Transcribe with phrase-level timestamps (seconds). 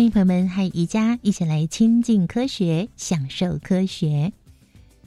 [0.00, 4.32] 欢迎朋友们和宜家一起来亲近科学，享受科学。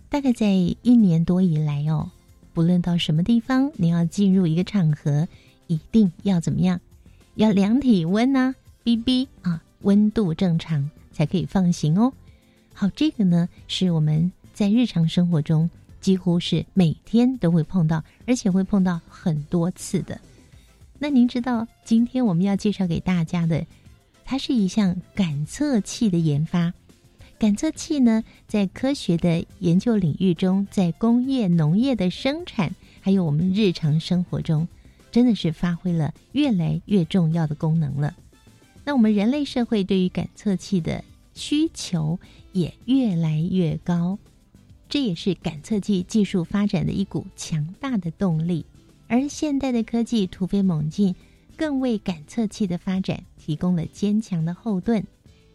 [0.08, 2.12] 大概在一年多以来哦，
[2.54, 5.28] 不论到什么地方，你要进入一个场合，
[5.66, 6.80] 一定要怎么样？
[7.34, 12.14] 要量体温呢？B B 啊，温度正常才可以放行哦。
[12.72, 15.68] 好，这个呢是我们在日常生活中
[16.02, 20.22] 几乎是每天都会碰到，而且会碰到很多次的。
[21.00, 23.66] 那您知道今天我们要介绍给大家的？
[24.26, 26.74] 它是一项感测器的研发。
[27.40, 34.68] 感测器呢，在科学的研究领域中，在工业、农业的生产，还有我们日常生活中，
[35.12, 38.16] 真的是发挥了越来越重要的功能了。
[38.86, 42.18] 那我们人类社会对于感测器的需求
[42.54, 44.18] 也越来越高，
[44.88, 48.66] 这也是感测器技术发展的一股强大的动力。
[49.08, 51.14] 而现代的科技突飞猛进。
[51.58, 55.06] 更为感测器的发展提供了坚强的后盾。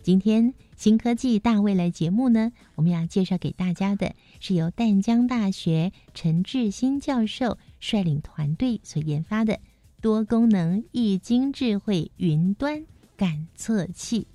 [0.03, 9.61] 今天新科技大未来节目呢，我们要介绍给大家的是由淡江大学陈志新教授率领团队所研发的
[10.01, 14.27] 多功能易经智慧云端感测器。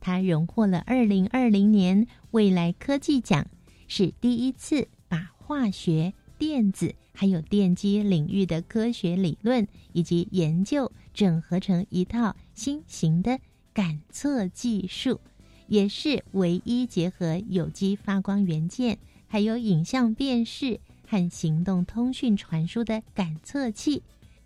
[0.00, 3.46] 它荣获了二零二零年未来科技奖，
[3.88, 6.94] 是第一次把化学、电子。
[7.16, 13.38] 还有电机领域的科学理论以及研究整合成一套新型的
[13.72, 15.20] 感测技术，
[15.68, 18.98] 也是唯一结合有机发光元件、
[19.28, 24.02] 还有影像辨识和行动通讯传输的感测器，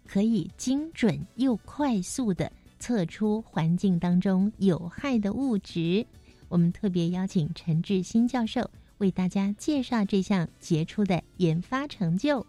[0.06, 6.06] 可以精准又快速的测出环境当中有害的物质。
[6.48, 8.70] 我们特别邀请陈志新教授。
[8.98, 12.44] 为大家介绍这项杰出的研发成就。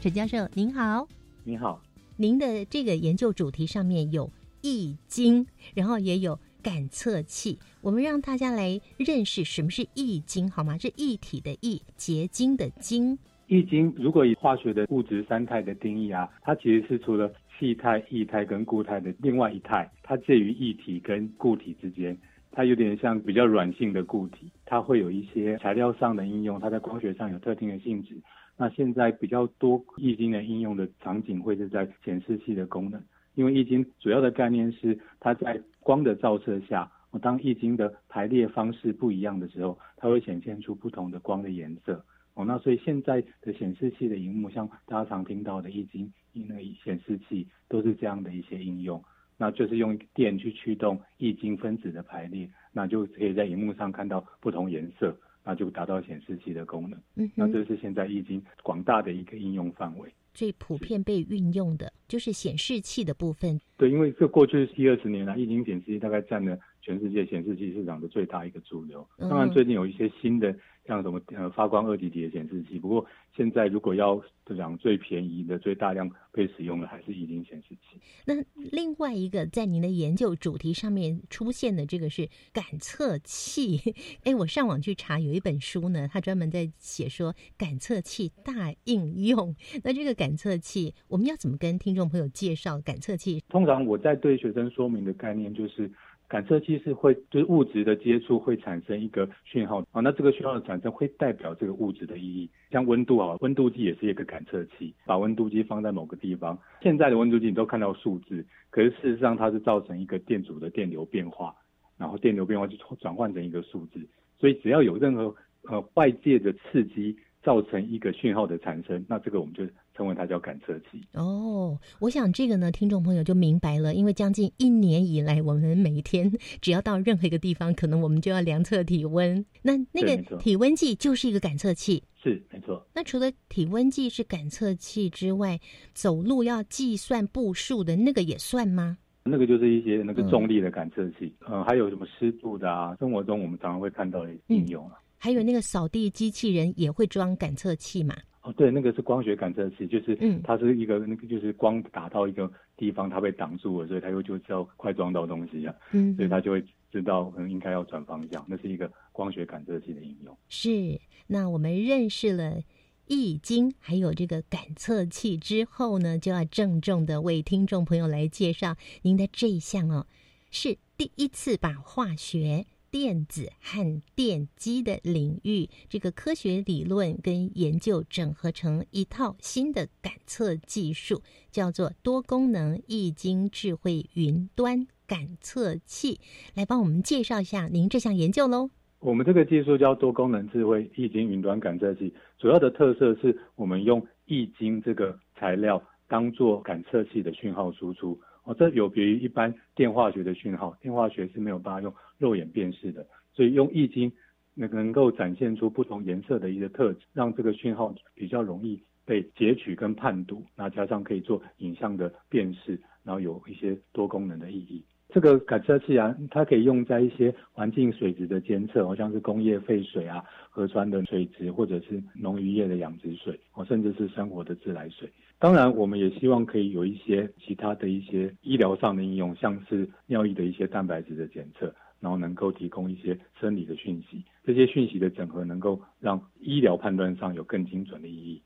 [0.00, 1.08] 陈教授您好，
[1.42, 1.82] 您好，
[2.16, 5.44] 您的这个研究主题上面有易经，
[5.74, 10.78] 然后也有感测器，我们让大家来认识什么是易经好吗？
[10.78, 13.18] 是一体的易，结晶的晶。
[13.48, 22.16] 易经如果以化学的物质三态的定义啊，它其实是除了气态、液态跟固态的另外一态，它介于液体跟固体之间，
[22.52, 28.14] 它有点像比较软性的固体，它会有一些材料上的应用，它在光学上有特定的性质。
[28.56, 33.02] 那现在比较多易经的应用的场景会是在显示器的功能，
[33.34, 36.90] 因为易经主要的概念是它在光的照射下，
[37.20, 42.04] 当易经的排列方式不一样的时候，它会显现出不同的光的颜色。
[42.36, 46.10] 哦，那所以现在的显示器的荧幕，像大家常听到的液晶。
[46.38, 49.02] 那个显示器都是这样的一些应用，
[49.38, 57.00] 那就是用电去驱动液晶分子的排列，那就可以在荧幕上看到不同颜色，那就达到显示器的功能。
[57.14, 60.12] 嗯，那这是现在液晶广大的一个应用范围。
[60.34, 63.58] 最普遍被运用的就是显示器的部分。
[63.78, 69.04] 对，因为这过去一二十年来，液晶显示器大概占了全世界显示器市场的最大一个主流。
[69.18, 70.54] 当然，最近有一些新的。
[70.86, 73.04] 像什么呃发光二极体的显示器，不过
[73.36, 74.22] 现在如果要
[74.56, 77.98] 讲最便宜的、最大量被使用的，还是液晶显示器。
[78.24, 78.34] 那
[78.70, 83.80] 另外一个在您的研究主题上面出现的这个是感测器。
[84.22, 89.56] 哎，我上网去查，有一本书呢，它专门在写说感测器大应用。
[89.82, 93.42] 那这个感测器，我们要怎么跟听众朋友介绍感测器？
[93.48, 95.90] 通常我在对学生说明的概念就是。
[96.28, 102.50] 感测器是会，就是物质的接触会产生一个讯号啊，那这个讯号的产生会代表这个物质的意义。
[102.70, 111.54] 像温度啊，温度计也是一个感测器，把温度计放在某个地方，现在的温度计你都看到数字，可是事实上它是造成一个电阻的电流变化，
[111.96, 114.00] 然后电流变化就转换成一个数字，
[114.38, 115.34] 所以只要有任何
[115.68, 117.16] 呃外界的刺激。
[117.42, 119.64] 造成一个讯号的产生，那这个我们就
[119.96, 121.02] 称为它叫感测器。
[121.14, 129.44] 哦，我想这个呢，听众朋友就明白了，因为将近一年以来，我们每一天只要到任何一个地方，可能我们就要量测体温。
[129.62, 132.86] 那那个体温计就是一个感测器，是没错。
[132.94, 135.58] 那除了体温计是感测器之外，
[135.94, 138.98] 走路要计算步数的那个也算吗？
[139.24, 145.00] 那个就是一些那个重力的感测器，呃，还有什么湿度的啊，生活中我们常常会看到的应用啊。
[145.18, 148.14] 还有那个扫地机器人也会装感测器嘛？
[148.46, 160.36] 哦，对，那个是光学感测器，就是嗯它是一个那个就是光打到一个地方，它被挡住了，所以它又就知道快撞到东西啊，嗯所以它就会知道可能应该要转方向，那是一个光学感测器的应用。
[160.48, 161.00] 是。
[161.26, 162.62] 那我们认识了。
[163.08, 170.08] 易经还有这个感测器之后呢，就要郑重的为听众朋友来介绍您的这一项哦，
[170.50, 172.66] 是第一次把化学、
[172.98, 181.20] 电子和电机的领域这个科学理论跟研究整合成一套新的感测技术，
[181.50, 186.18] 叫做多功能易经智慧云端感测器，
[186.54, 188.70] 来帮我们介绍一下您这项研究喽。
[189.00, 198.18] 我们这个技术叫多功能智慧易经云端感测器，主要的特色是我们用易经这个材料当做感测器的讯号输出。
[198.44, 204.12] 哦，这有别于一般电化学的讯号，电化学是没有办法用肉眼辨识的，所以用易经
[204.54, 214.82] 那能够展现出不同颜色的一些特质，让这个讯号比较容易被截取跟判读，那加上可以做影像的辨识，然后有一些多功能的意义。
[215.08, 225.08] 这个感测器啊，它可以用在一些环境水质的监测，好像是工业废水啊、河川的水质，或者是农渔业的养殖水，哦，甚至是生活的自来水。
[225.38, 231.72] 当然，我们也希望可以有一些其他的一些医疗上的应用，像是尿液的一些蛋白质的检测，
[232.06, 234.24] 然后能够提供一些生理的讯息。
[234.44, 238.40] 这些讯息的整合，能够让医疗判断上有更精准的意义。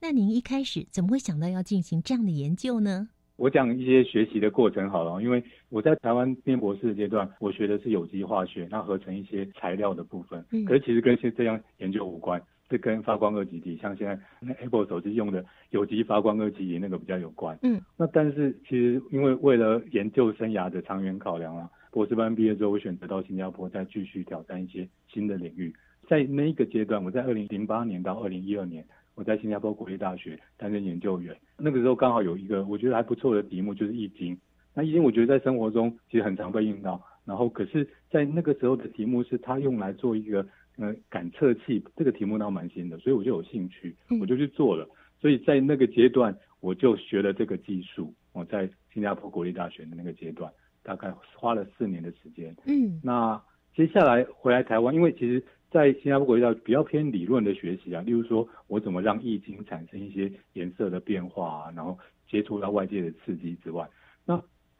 [0.00, 3.08] 那您一开始怎么会想到要进行这样的研究呢？
[3.34, 17.58] 我讲一些学习的过程好了，因为我在台湾念博士的阶段，我学的是有机化学，那合成一些材料的部分，嗯可是其实跟现这样研究无关，这跟发光二极体，像现在那 Apple 手机用的有机发光二极体那个比较有关。
[17.62, 25.74] 嗯，那但是其实因为为了研究生涯的长远考量啊，博士班毕业之后，我选择到新加坡再继续挑战一些新的领域。
[26.08, 28.84] 在那一个阶段，我在二零零八年到二零一二年，
[29.14, 31.36] 我在新加坡国立大学担任研究员。
[31.56, 34.36] 那个时候刚好有一个我觉得还不错的题目，就是易经。
[34.74, 40.46] 那易经我觉得在生活中其实很常被用到，然后可是，在那个时候的题目是它用来做一个
[40.78, 44.88] 呃感测器，这个题目倒蛮新的，所以我就有兴趣嗯，我就去做了。
[45.20, 48.14] 所以在那个阶段，我就学了这个技术。
[48.32, 50.50] 我在新加坡国立大学的那个阶段，
[50.82, 52.54] 大概花了四年的时间。
[52.66, 53.40] 嗯那
[53.74, 61.96] 接下来回来台湾，因为其实，在新加坡国际大学比较偏理论的学习啊，例如说我怎么让易经产生一些颜色的变化啊，然后
[62.28, 63.88] 接触到外界的刺激之外，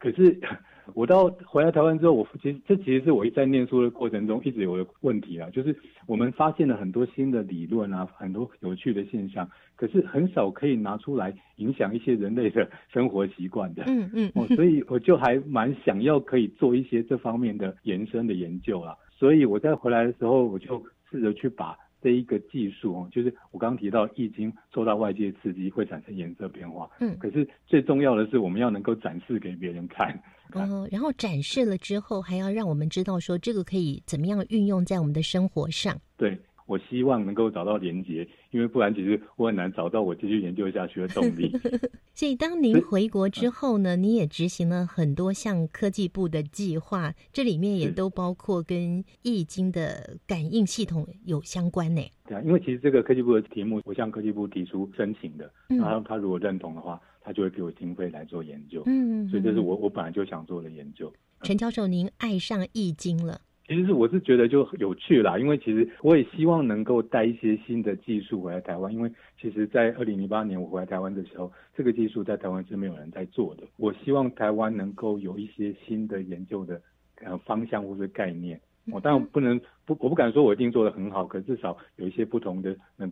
[0.01, 0.37] 可是
[0.95, 5.73] 我到回来台湾之后，我其实这其实是我在念书的过程中一直有的问题啊，就是
[6.07, 13.83] 我们发现了很多新的理论啊，很多有趣的现象，可是很少可以拿出来影响一些人类的生活习惯的。
[13.87, 18.97] 嗯嗯哦，所以我就还蛮想要可以做一些这方面的延伸的研究啦。
[19.11, 30.17] 所以我在回来的时候，我就试着去把这一个技术哦，就是我刚刚提到易经受到外界刺激会产生颜色变化，嗯可是最重要的是我们要能够展示给别人看。
[30.53, 35.97] 哦，然后展示了之后，还要让我们知道说这个可以怎么样运用在我们的生活上。
[36.17, 36.37] 对
[36.71, 41.51] 我希望能够找到连结，因为不然其实我很难找到我继续研究下去的动力。
[42.15, 52.01] 所以，当您回国之后呢，你也执行了很多项科技部的计划，这里面也都包括跟易经的感应系统有相关呢。
[52.25, 58.83] 对啊，因为其实这个科技部的题目，我向科技部提出申请的，嗯然后他如果认同的话，他就会给我经费来做研究。
[58.85, 61.11] 嗯，所以这是我我本来就想做的研究。
[61.43, 63.41] 陈教授，您爱上易经了。
[63.71, 69.09] 其实是我是觉得就有趣啦，因为其实我也希望能够带一些新的技术回来台湾，因为
[69.39, 73.63] 其实，在二零零八年我回来台湾的时候，这个技术在台湾是没有人在做的。
[73.77, 76.81] 我希望台湾能够有一些新的研究的
[77.21, 78.59] 呃方向或是概念。
[78.91, 83.09] 我当然不能不，我不敢说我一定做得很好，可至少有一些不同的嗯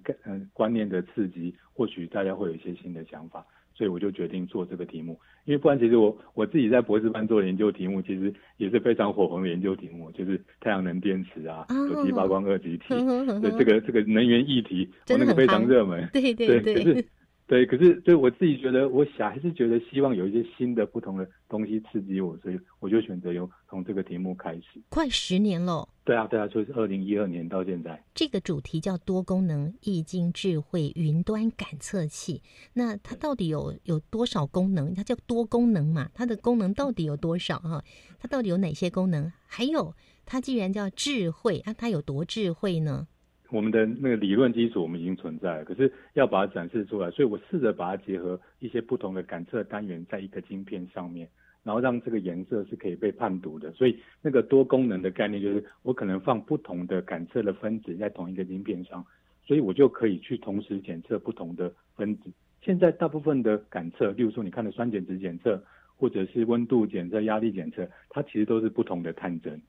[0.52, 3.46] 观念的刺激，或许大家会有一些新的想法。
[3.80, 16.10] 所以我就决定做这个题目，因为不然其实我我自己在博士班做的研究题目，其实也是非常火红的研究题目，就是太阳能电池啊、哦有机发光二极体，对对这个这个能源议题，我真的很那个非常热门。
[16.12, 16.74] 对 对，对。
[16.74, 17.06] 可是
[17.50, 24.80] 对，可是对我自己觉得，我想还是觉得希望有一些新的、不同的东西刺激我，所以我就选择由从这个题目开始。
[24.90, 25.90] 快十年喽。
[26.06, 28.04] 对啊，对啊，就是二零一二年到现在。
[28.14, 32.44] 这个主题叫多功能易经智慧云端感测器。
[32.74, 34.94] 那它到底有有多少功能？
[34.94, 36.08] 它叫多功能嘛？
[36.14, 37.84] 它的功能到底有多少哈？
[38.20, 39.32] 它到底有哪些功能？
[39.48, 43.08] 还有，它既然叫智慧啊，它有多智慧呢？
[43.52, 51.28] 我们的那个理论基础我们已经存在了，可是要把它展示出来，所以我试着把它结合一些不同的感测单元在一个晶片上面，
[51.64, 53.72] 然后让这个颜色是可以被判读的。
[53.72, 59.04] 所以那个多功能的概念就是我可能放不同的感测的分子在同一个晶片上，
[59.46, 62.30] 所以我就可以去同时检测不同的分子。
[62.62, 65.64] 现在大部分的感测，例如说你看的酸碱值检测，
[65.98, 69.60] 或者是温度检测、压力检测，它其实都是不同的探针。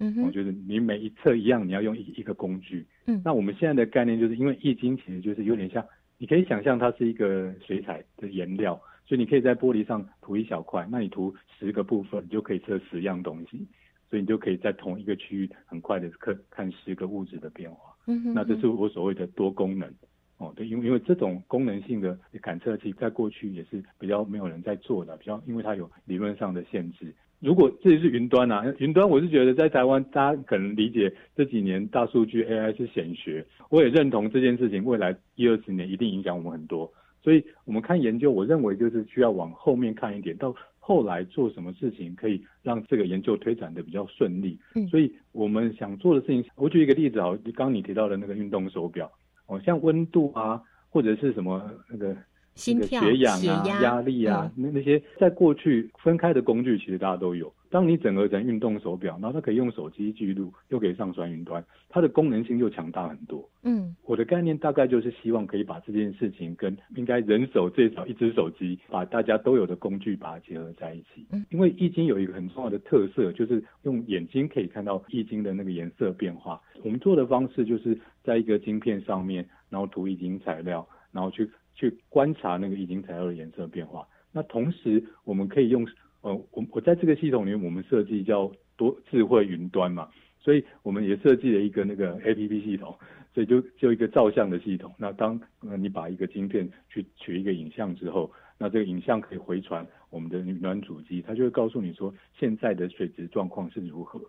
[0.00, 2.86] 嗯，我觉得你每一侧一样，你要用一一个工具。
[3.06, 5.84] 嗯那我们现在的概念就是因为易经其实就是有点像，
[6.18, 13.66] 你可以想象它是一个水彩的颜料，所以你可以在玻璃上涂一小块，那你涂十个部分，你就可以测十样东西，
[14.08, 17.94] 所以你就可以在同一个区域很快的看看十个物质的变化。
[18.06, 19.92] 嗯哼，那这是我所谓的多功能。
[20.38, 27.14] 哦，对，因为因为这种功能性的感测器在过去也是比较没有人在做的，比较因为它有理论上的限制。
[27.40, 36.92] 如果这是云端啊，云端我是觉得在台湾大家可能理解这几年大数据 AI 是显学，我也认同这件事情，未来一二十年一定影响我们很多。
[37.22, 44.58] 所以我们看研究，我认为就是需要往后面看一点，到后来做什么事情可以让这个研究推展的比较顺利。
[44.74, 49.10] 嗯所以我们想做的事情，我举一个例子啊，刚刚你提到的那个运动手表，
[49.46, 52.16] 哦，像温度啊，或者是什么那个
[52.60, 57.52] 心跳、血氧啊、压、压力啊，那那些在过去分开的工具，其实大家都有。
[57.70, 63.48] 当你整合成运动手表，然后它可以用手机记录，又可以上传云端，它的功能性又强大很多。
[63.62, 71.24] 嗯我的概念大概就是希望可以把这件事情跟应该人手最少一只手机，把大家都有的工具把它结合在一起。
[71.30, 76.60] 嗯，因为易经有一个很重要的特色，就是用眼睛可以看到易经的那个颜色变化。
[76.82, 84.06] 我们做的方式就是在一个晶片上面，然后涂易经材料，然后去去观察那个已经材料的颜色变化。
[84.32, 85.86] 那同时我们可以用
[86.22, 90.08] 呃，我我在这个系统里面，我们设计叫多智慧云端嘛，
[90.38, 92.94] 所以我们也设计了一个那个 A P P 系统，
[93.34, 94.94] 所以就就一个照相的系统。
[94.98, 104.20] 那当呃你把一个晶片去取一个影像之后，那这个影像可以回传我们的云端主机，它就会告诉你说现在的水质状况是如何。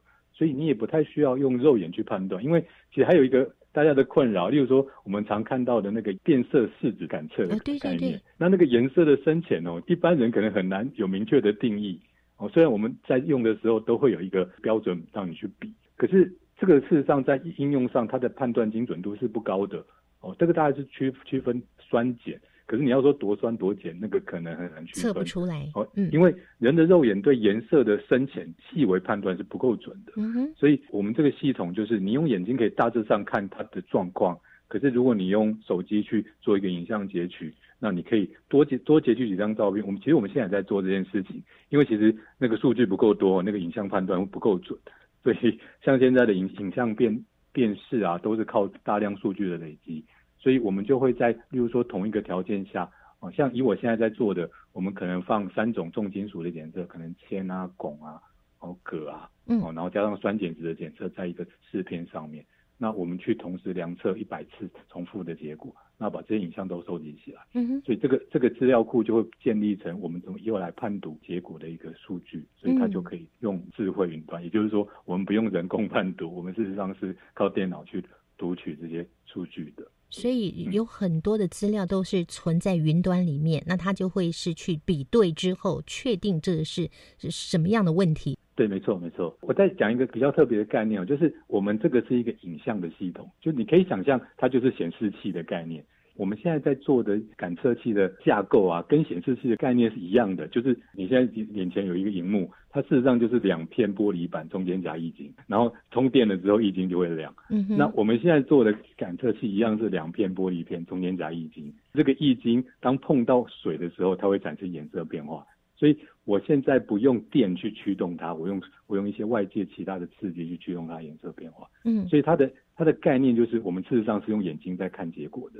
[0.41, 2.59] 所以你也不太需要用肉眼去判断，因为
[2.91, 12.01] 其实还有一个大家的困扰，例如说我们常看到的那个变色试纸感测的概念，对那那个颜色的深浅哦，一般人可能很难有明确的定义
[12.37, 12.49] 哦。
[12.49, 19.85] 虽然我们在用的时候都会有一个标准让你去比，可是这个事实上在应用上它的判断精准度是不高的
[20.21, 20.35] 哦。
[20.39, 22.33] 这个大概是区区分酸碱，
[22.71, 25.03] 可是你要说多酸多碱，那个可能很难区分。
[25.03, 25.69] 测不出来。
[25.75, 30.13] 哦，嗯因为人的肉眼对颜色的深浅细微判断是不够准的。
[30.15, 39.85] 嗯哼，所以我们这个系统就是你用眼睛可以大致上看它的状况，可是如果你用手机去做一个影像截取，那你可以多截多截取几张照片。
[39.85, 44.79] 我们其实我们现在也在做这件事情，因为其实那个数据不够多，那个影像判断不够准，
[45.21, 50.05] 所以像现在的影影像辨辨识啊，都是靠大量数据的累积，
[50.41, 52.91] 所以我们就会在例如说同一个条件下。
[53.23, 58.19] 哦，像以我现在在做的，我们可能放三种重金属的检测，可能铅啊、汞啊、
[58.61, 62.43] 哦铬啊，嗯哦，然后加上酸碱值的检测在一个试片上面，
[62.79, 78.03] 那我们去同时量测一百次重复的结果，那把这些影像都收集起来，嗯哼，所以这个这个资料库就会建立成我们从以后来判读结果的一个数据，所以它就可以用智慧云端，也就是说我们不用人工判读，我们事实上是靠电脑去
[78.35, 79.85] 读取这些数据的。
[80.11, 86.87] 所以有很多的资料都是存在云端里面，那它就会是去比对之后确定这个是
[87.17, 88.37] 是什么样的问题。
[88.53, 89.35] 对，没错，没错。
[89.41, 95.83] 我再讲一个比较特别的概念哦，就是我们这个是一个影像的系统，就你可以想象它就是显示器的概念。
[96.15, 107.33] 我们现在在做的感测器的架构啊，跟显示器的概念是一样的，就是你现在眼前有一个荧幕，它事实上就是两片玻璃板中间夹液晶，然后充电了之后液晶就会亮。
[107.49, 115.45] 嗯哼，那我们现在做的感测器一样是两片玻璃片中间夹液晶，这个液晶当碰到水的时候，它会产生颜色变化。
[115.77, 121.67] 所以我现在不用电去驱动它，我用我用一些外界其他的刺激去驱动它颜色变化。
[121.85, 125.59] 嗯所以它的它的概念就是我们事实上是用眼睛在看结果的。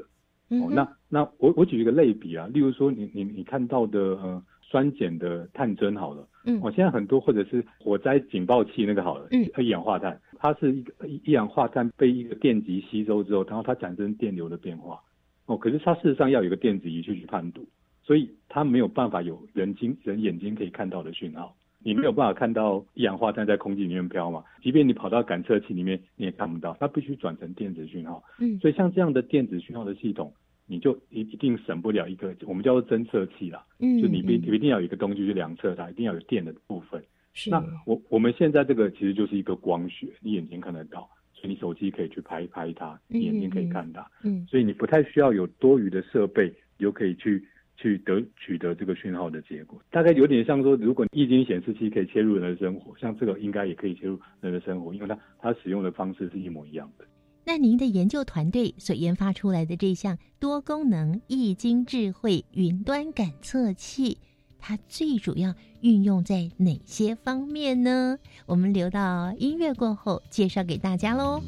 [0.60, 15.00] 哦，那那我我举一个类比啊，例如说你你你看到的呃酸碱的探针好了，嗯哦，现在很多或者是火灾警报器那个好了，嗯一氧化碳，它是一个一一氧化碳被一个电极吸收之后，然后它产生电流的变化，
[15.46, 17.66] 哦，可是它事实上要有一个电子仪器去判读，
[18.04, 21.56] 所以它没有办法有人睛人眼睛可以看到的讯号。
[21.84, 24.44] 你没有办法看到一氧化碳在空气里面飘嘛？
[24.62, 28.24] 即便你跑到感测器里面，你也看不到，它必须转成电子讯号。
[28.40, 30.32] 嗯所以像这样的电子讯号的系统，
[30.72, 37.04] 你就一一定省不了一个我们叫做侦测器啦，嗯，就你必嗯你一定要有一个东西去量测它，一定要有电的部分。
[37.34, 46.48] 是那我我们现在这个其实就是一个光学，你眼睛看得到，所以你手机可以去拍一拍它，你眼睛可以看它，嗯所以你不太需要有多余的设备，
[46.78, 49.78] 你就可以去去得取得这个讯号的结果。
[49.90, 57.06] 大概有点像说，如果液晶显示器可以切入人的生活，像这个应该也可以切入人的生活，因为它它使用的方式是一模一样的。
[57.44, 64.18] 那您的研究团队所研发出来的这项多功能易经智慧云端感测器，
[64.60, 68.18] 它最主要运用在哪些方面呢？
[68.46, 71.42] 我们留到音乐过后介绍给大家喽。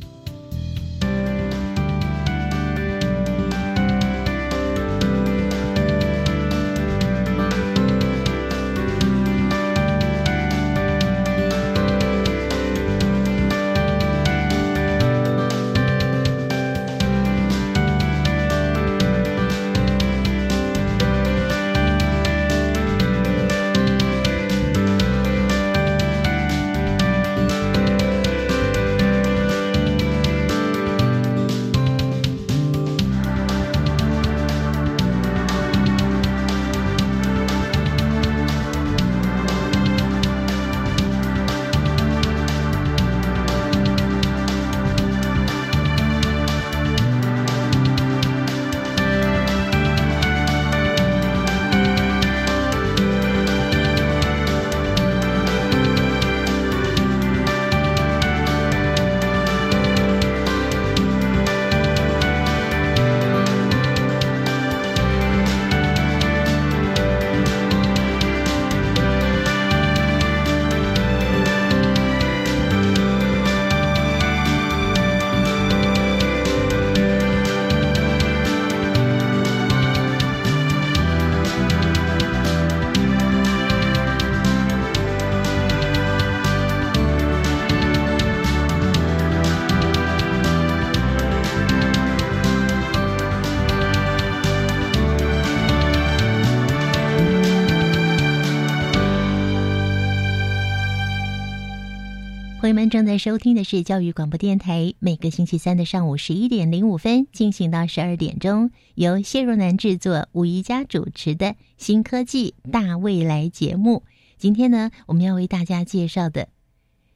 [102.74, 114.01] 友们正在收听的是教育广播电台，每个星期三的上午十一点零五分进行到十二点钟，由谢若楠制作、吴怡佳主持的新科技大未来节目。
[114.40, 116.48] 今天呢，我们要为大家介绍的，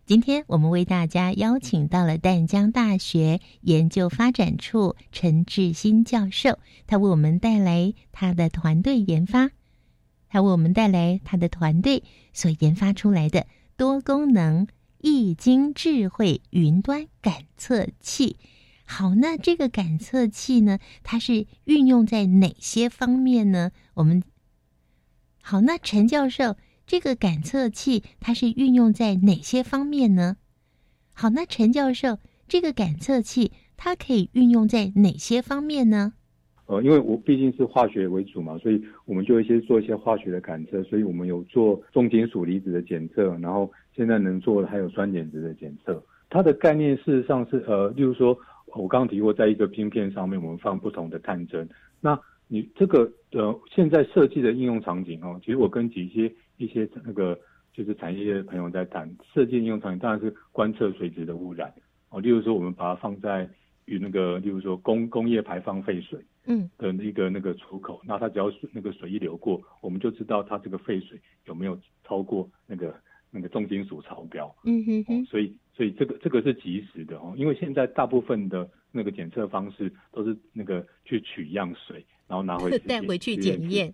[0.06, 9.50] 今天我们为大家邀请到了淡江大学研究发展处陈志新教授，他为我们带来他的团队研发，
[10.30, 14.67] 他为我们带来他的团队所研发出来的多功能。
[15.10, 18.36] 易经智慧云端感测器，
[18.86, 23.72] 好，那这个感测器呢，它是运用在哪些方面呢？
[23.93, 24.22] 我们
[25.41, 30.36] 好，那陈教授，这个感测器它是运用在哪些方面呢？
[31.13, 36.15] 好，那陈教授，这个感测器它可以运用在哪些方面呢？
[36.65, 46.02] 呃，因为我毕竟是化学为主嘛，所以我们就一些做一些化学的感测，所以我们有做重金属离子的检测，然后现在能做的还有酸碱值的检测。
[46.30, 51.68] 它的概念事实上是呃，例如说我刚刚提过，在一个晶片上面我们放不同的探针，
[52.00, 57.38] 那你这个呃现在设计的应用场景哦，其实我跟几些一些那个
[57.74, 61.74] 就是产业的朋友在谈，设计应用场景当然是观测水质的污染
[62.12, 63.50] 哦，例如说我们把它放在
[63.86, 66.20] 与那个例如说工工业排放废水。
[66.50, 72.96] 嗯的那个那个出口，那它只要水那个水一流过，我们就知道它这个废水有没有超过那个
[73.38, 74.54] 那个重金属超标。
[74.65, 83.93] 嗯哼哼，所以所以这个这个是及时的哦，因为现在大部分的那个检测方式都是那个去取样水，然后拿回带回去检验。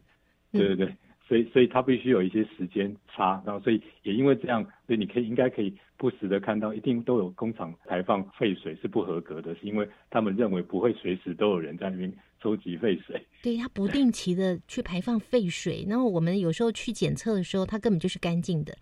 [0.52, 0.96] 对对对。
[1.26, 13.26] 所以，所以它必须有一些时间差，然后，所以也因为这样，所以你可以应该可以不时的看到，一定都有工厂排放废水是不合格的，是因为他们认为不会随时都有人在那边收集废水。
[13.42, 18.78] 对，它不定期的去排放废水，然后我们有时候去检测的时候，它根本就是干净的，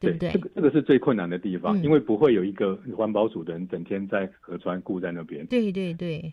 [0.00, 0.30] 对不对？
[0.32, 5.46] 这个这个是最困难的地方，因为不会有一个环保署的人整天在河川顾在那边。
[5.46, 6.32] 对对对。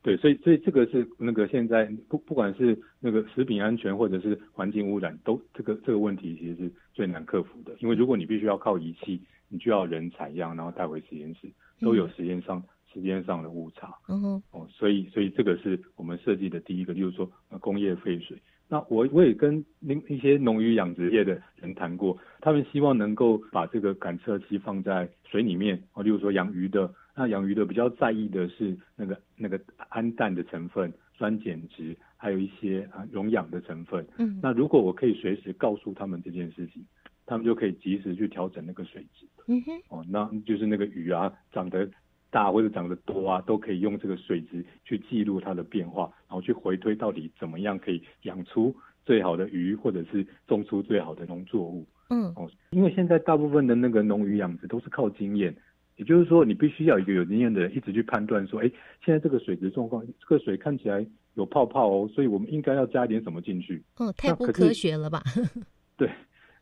[0.00, 7.76] 对，所以所以这个是那个现在不不管是那个食品安全或者是环境污染，都这个这个问题其实是最难克服的。
[7.80, 12.62] 因为如果你必须要靠仪器，你就要人采样，然后带回实验室，都有时间上
[12.94, 13.92] 时间上的误差。
[14.08, 14.42] 嗯哼。
[14.52, 17.30] 哦，所以所以这个是我们设计的第一个，就是说
[17.60, 18.40] 工业废水。
[18.68, 26.92] 那我我也跟另一些农渔养殖业的人谈过，他们希望能够把这个感测器放在水里面，哦，例如说养鱼的。
[27.20, 34.06] 那养鱼的比较在意的是那个那个氨氮的成分、酸碱值，还有一些啊溶氧的成分。
[34.18, 36.80] 嗯，那如果我可以随时告诉他们这件事情，
[37.26, 39.26] 他们就可以及时去调整那个水质。
[39.48, 41.90] 嗯哼，哦，那就是那个鱼啊长得
[42.30, 51.86] 大或者长得多啊，都可以用这个水质去记录它的变化，然后去回推到底怎么样可以养出最好的鱼，或者是种出最好的农作物。
[52.10, 55.54] 嗯哦，因为现在大部分的那个农渔养殖都是靠经验，
[55.96, 58.70] 也就是说，你必须要一个有经验的人一直去判断说，哎，
[59.04, 63.82] 现在这个水质状况，这个水看起来有泡泡哦，所以我们应该要加一点什么进去。
[63.96, 65.22] 哦，太不科学了吧？
[65.98, 66.10] 对，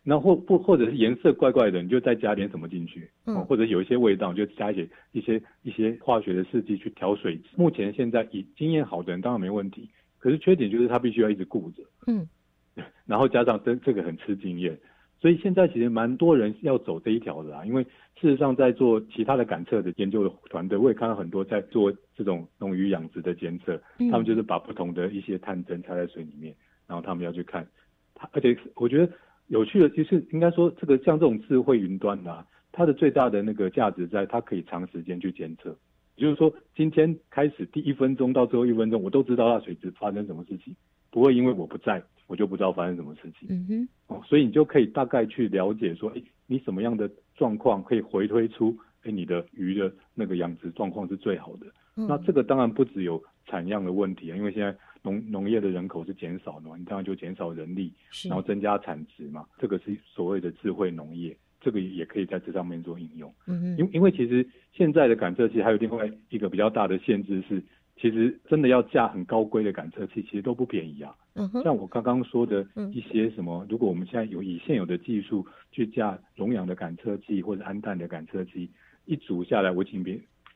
[0.06, 3.34] 然后或不或者是颜色怪怪的，你就再加点什么进去，嗯。
[3.34, 7.34] 哦，或者有一些味道，你就加一些一些一些化学的试剂去调水。
[7.38, 7.48] 质。
[7.56, 9.90] 目前现在以经验好的人当然没问题，
[10.20, 12.28] 可是缺点就是他必须要一直顾着，嗯。
[13.04, 14.78] 然后加上这这个很吃经验，
[15.18, 24.08] 所以现在其实蛮多人要走这一条的啊，因为事实上在做其他的感测的研究的团队，我也看到很多在做这种农渔养殖的监测，嗯。
[24.10, 26.54] 他们就是把不同的一些探针插在水里面，
[26.86, 27.66] 然后他们要去看，
[28.14, 29.10] 他而且我觉得
[29.48, 35.76] 有趣的就是应该说这个像这种智慧云端的、啊，它的最大的那个价值在它可以长时间去监测，
[36.16, 40.74] 也就是说今天开始第一分钟到最后一分钟，我都知道它水质发生什么事情，
[41.10, 43.48] 不会因为我不在，我就不知道发生什么事情。
[43.48, 51.66] 嗯哼哦，所以你就可以大概去了解说，哎，你什么样的状况可以回推出，哎，你的鱼的那个养殖状况是最好的。
[51.98, 57.92] 嗯那这个当然不只有产量的问题啊，因为现在农农业的人口是减少的嘛，你当然就减少人力，
[58.28, 63.32] 然后增加产值嘛，这个是所谓的智慧农业，这个也可以在这上面做应用。
[63.46, 67.62] 嗯哼因因为其实现在的感测器还有另外一个比较大的限制是，
[68.00, 71.14] 其实真的要架很高规的感测器，其实都不便宜啊。
[71.34, 78.68] 嗯哼像我刚刚说的嗯一些什么，如果我们现在有以现有的技术去架溶氧的感测器或者氨氮的感测器，
[79.04, 80.02] 一组下来我已经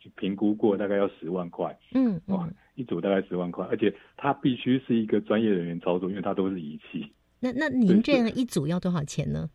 [0.02, 7.10] 评评估过，大概要十万块嗯哇嗯，，一组大概十万块，而且它必须是一个专业人员操作，因为它都是仪器。
[7.38, 9.48] 那那您这样一组要多少钱呢？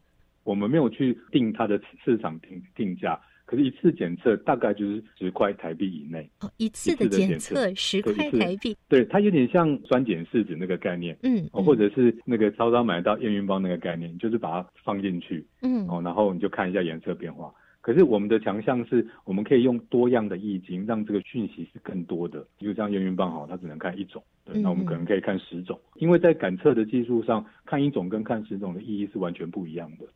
[0.43, 6.29] 我们没有去定它的市场定定价，可是一次检测大概就是十块台币以内。
[6.41, 11.17] 哦，一次的检测测十块台币，对，它有点像酸碱试纸那个概念。
[11.23, 17.51] 嗯，哦，或者是那个超商买到验孕棒那个概念，就是把它放进去，嗯哦，然后你就看一下颜色变化。
[17.85, 22.43] 可是我们的强项是，我们可以用多样的易经，让这个讯息是更多的。
[22.57, 30.07] 就像验孕棒好，它只能看一种，对，那我们可能可以看十种，因为在感测的技术上，看一种跟看十种的意义是完全不一样的。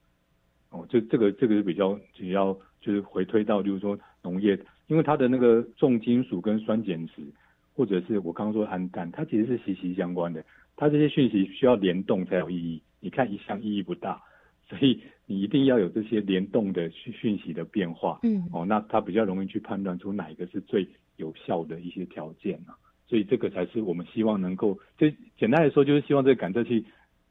[0.71, 7.21] 哦，就这个这个是比较只要就是回推到，就是说农业，因为它的那个重金属跟酸碱值，
[7.75, 10.43] 或者是我刚刚说的氨氮，它其实是息息相关的。
[10.75, 14.19] 它这些讯息需要联动才有意义，你看一项意义不大，
[14.69, 18.19] 所以你一定要有这些联动的讯讯息的变化。
[18.23, 22.77] 嗯哦，那它比较容易去判断出哪一个是最有效的一些条件啊。
[23.07, 26.85] 所以这个才是我们希望能够，就简单来说，就是希望这个感测器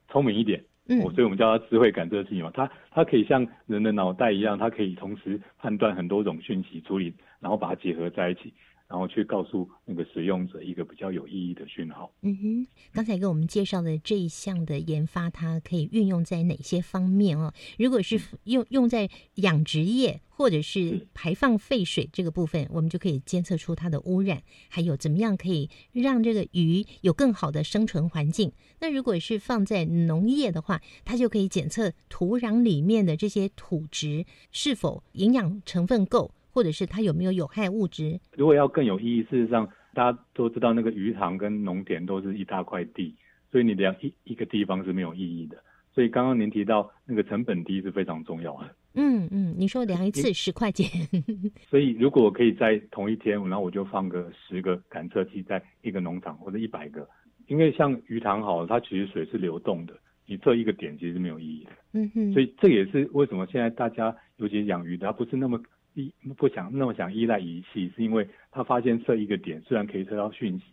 [0.08, 0.64] 聪明一点。
[0.88, 8.52] 嗯哦，所以我们叫它智慧感测器嘛，它它可以像人的脑袋一样，它可以同时判断很多种讯息处理，然后把它结合在一起，
[8.88, 12.10] 然后去告诉那个使用者一个比较有意义的讯号。
[12.22, 17.52] 嗯哼，刚才给我们介绍的这一项的研发，它可以运用在哪些方面哦？
[17.78, 28.52] 如果是用用在养殖业或者是排放废水这个部分，我们就可以监测出它的污染，还有怎么样可以让这个鱼有更好的生存环境。
[28.80, 38.18] 那如果是放在农业的话，它就可以检测土壤里面的这些土质是否营养成分够，或者是它有没有有害物质。
[38.36, 43.14] 如果要更有意义，事实上大家都知道，那个鱼塘跟农田都是一大块地，
[43.50, 45.56] 所以你量一一个地方是没有意义的。
[45.94, 48.68] 所以刚刚您提到那个成本低是非常重要的。
[48.94, 50.86] 嗯嗯，你说量一次十块钱，
[51.68, 57.08] 所以如果我可以在同一天，然后我就放个十个感测器在一个农场或者一百个，
[57.46, 59.94] 因为像鱼塘好，它其实水是流动的，
[60.26, 61.70] 你测一个点其实是没有意义的。
[61.94, 65.60] 嗯哼，所以这也是为什么现在大家，尤其是养鱼的，它不是那么
[65.94, 70.64] 依不想那么想依赖仪器，是因为他发现这一个点虽然可以测到讯息，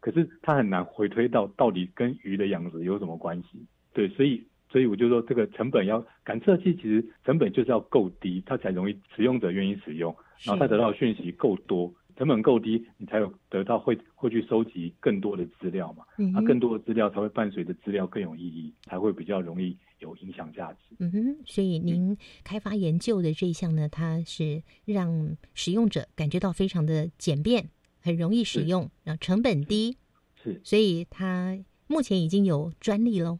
[0.00, 3.64] 可是他很难回推到到底跟鱼的养殖有什么关系。
[3.92, 11.92] 对，所以所以我就说这个成本要感测器其实成本就是要够低，它才容易使用者愿意使用，然后他得到的讯息够多。
[12.20, 16.04] 成本够低，你才有得到会会去收集更多的资料嘛？
[16.18, 20.80] 嗯哼那更多的资料才会伴随着资料更有意义，才会比较容易有影响价值。
[20.98, 27.70] 嗯哼，所以您开发研究的这一项呢，它是让使用者感觉到非常的简便，
[28.02, 29.96] 很容易使用，然后成本低，
[30.44, 33.38] 是所以它目前已经有专利喽。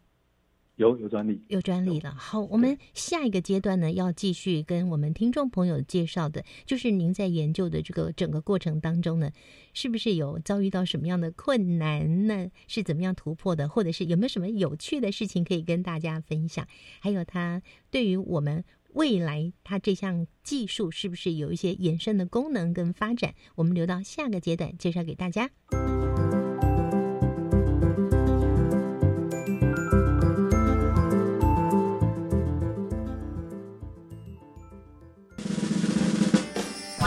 [0.81, 1.39] 有有专利。
[1.49, 2.15] 有专利了。
[2.19, 9.31] 好，我们下一个阶段呢，要继续跟我们听众朋友介绍的，就是您在研究的这个整个过程当中呢，
[9.75, 12.49] 是不是有遭遇到什么样的困难呢？
[12.67, 13.69] 是怎么样突破的？
[13.69, 16.67] 或者是有没有什么有趣的事情可以跟大家分享？
[17.01, 18.65] 还有它对于我们。
[18.95, 23.33] 未来，它这项技术是不是有一些延伸的功能跟发展？
[23.55, 25.49] 我们留到下个阶段介绍给大家。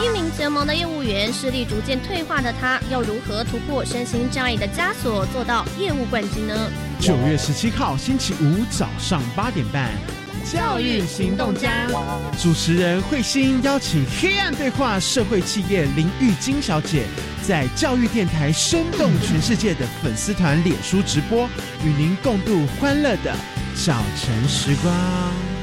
[0.04, 6.70] 一名结盟的业务员，视力逐渐退化的他，要如何突破身心障碍的枷锁，做到业务冠军呢？
[7.00, 9.90] 九月十七号星期五早上八点半，
[10.44, 11.86] 教育行动家
[12.38, 17.06] 主持人慧心邀请黑暗对话社会企业林玉金小姐，
[17.42, 21.48] 在教育电台生动全世界的粉丝团脸书直播，
[21.82, 23.34] 与您共度欢乐的
[23.74, 25.53] 早晨时光。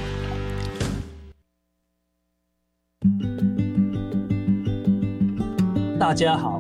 [6.01, 6.59] 大家好，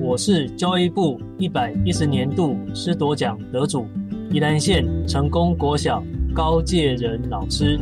[0.00, 3.86] 我是教育部一百一十年度师铎奖得主，
[4.32, 6.02] 宜兰县成功国小
[6.34, 7.78] 高介仁老师。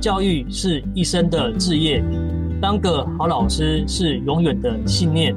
[0.00, 2.00] 教育是一生的志业，
[2.62, 5.34] 当个好老师是永远的信念。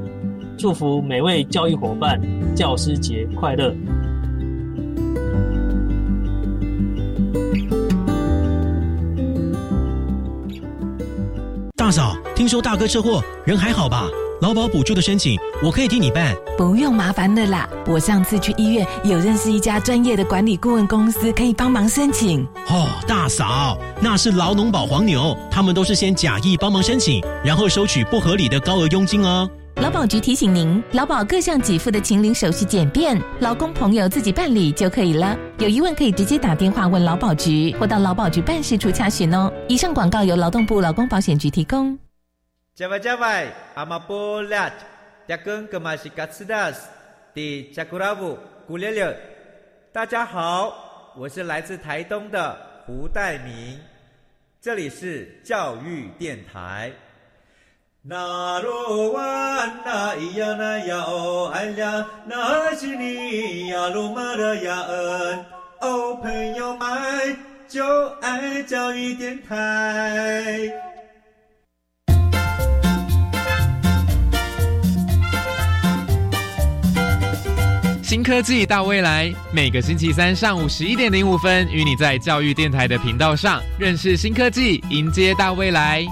[0.59, 2.21] 祝福每位教育伙伴，
[2.55, 3.73] 教师节快乐！
[11.75, 14.07] 大嫂，听说大哥车祸，人还好吧？
[14.41, 16.35] 劳保补助的申请，我可以替你办。
[16.57, 22.45] 不用麻烦的啦，我上次去医院有认识一家专业的管理顾问公司，可以帮忙申请。
[22.67, 29.49] 哦，大嫂，那是劳农保黄牛，他们都是先假意帮忙申请，然后收取不合理的高额佣金哦。
[29.77, 35.35] 劳保局提醒您，劳保各项给付的请领手续简便，劳工朋友自己办理就可以了。
[35.57, 39.51] 有疑问可以直接打电话问劳保局，或到劳保局办事处查询哦。
[39.67, 41.97] 以上广告由劳动部劳工保险局提供。
[42.75, 44.67] 加外加外，阿玛波拉，
[45.27, 46.89] 扎根格玛西卡斯达斯，
[47.31, 49.15] 迪加古拉布古列列。
[49.91, 53.79] 大家好，我是来自台东的胡代明，
[54.59, 56.91] 这里是教育电台。
[58.01, 59.21] 那罗哇
[59.85, 65.45] 那咿呀那呀哦哎呀，那是你呀鲁玛的呀恩
[65.79, 70.71] 哦，朋友们就爱教育电台。
[78.13, 86.05] 新科技大未来，每个星期三上午十一点零五分，与你在教育电台的频道上认识新科技，迎接大未来。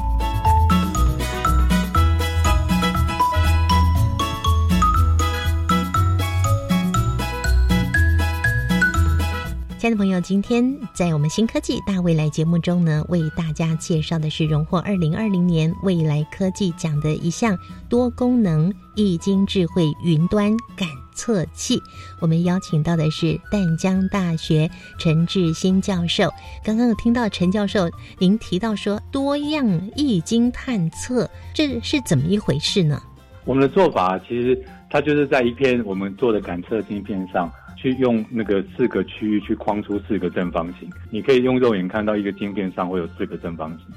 [9.81, 17.57] 亲爱的朋友，今天在我们新科技大未来节目中呢，为大家介绍的是荣获二零二零年未来科技奖的一项
[17.89, 21.81] 多功能易经智慧云端感测器。
[22.19, 26.31] 我们邀请到的是淡江大学陈志新教授。
[26.63, 27.89] 刚刚有听到陈教授
[28.19, 33.01] 您提到说多样易经探测，这是怎么一回事呢？
[33.45, 37.51] 我们的做法其实它就是在一片我们做的感测晶片上。
[37.81, 43.87] 去用那个四个区域去框出四个正方形，你可以用肉眼看到一个镜片上会有四个正方形。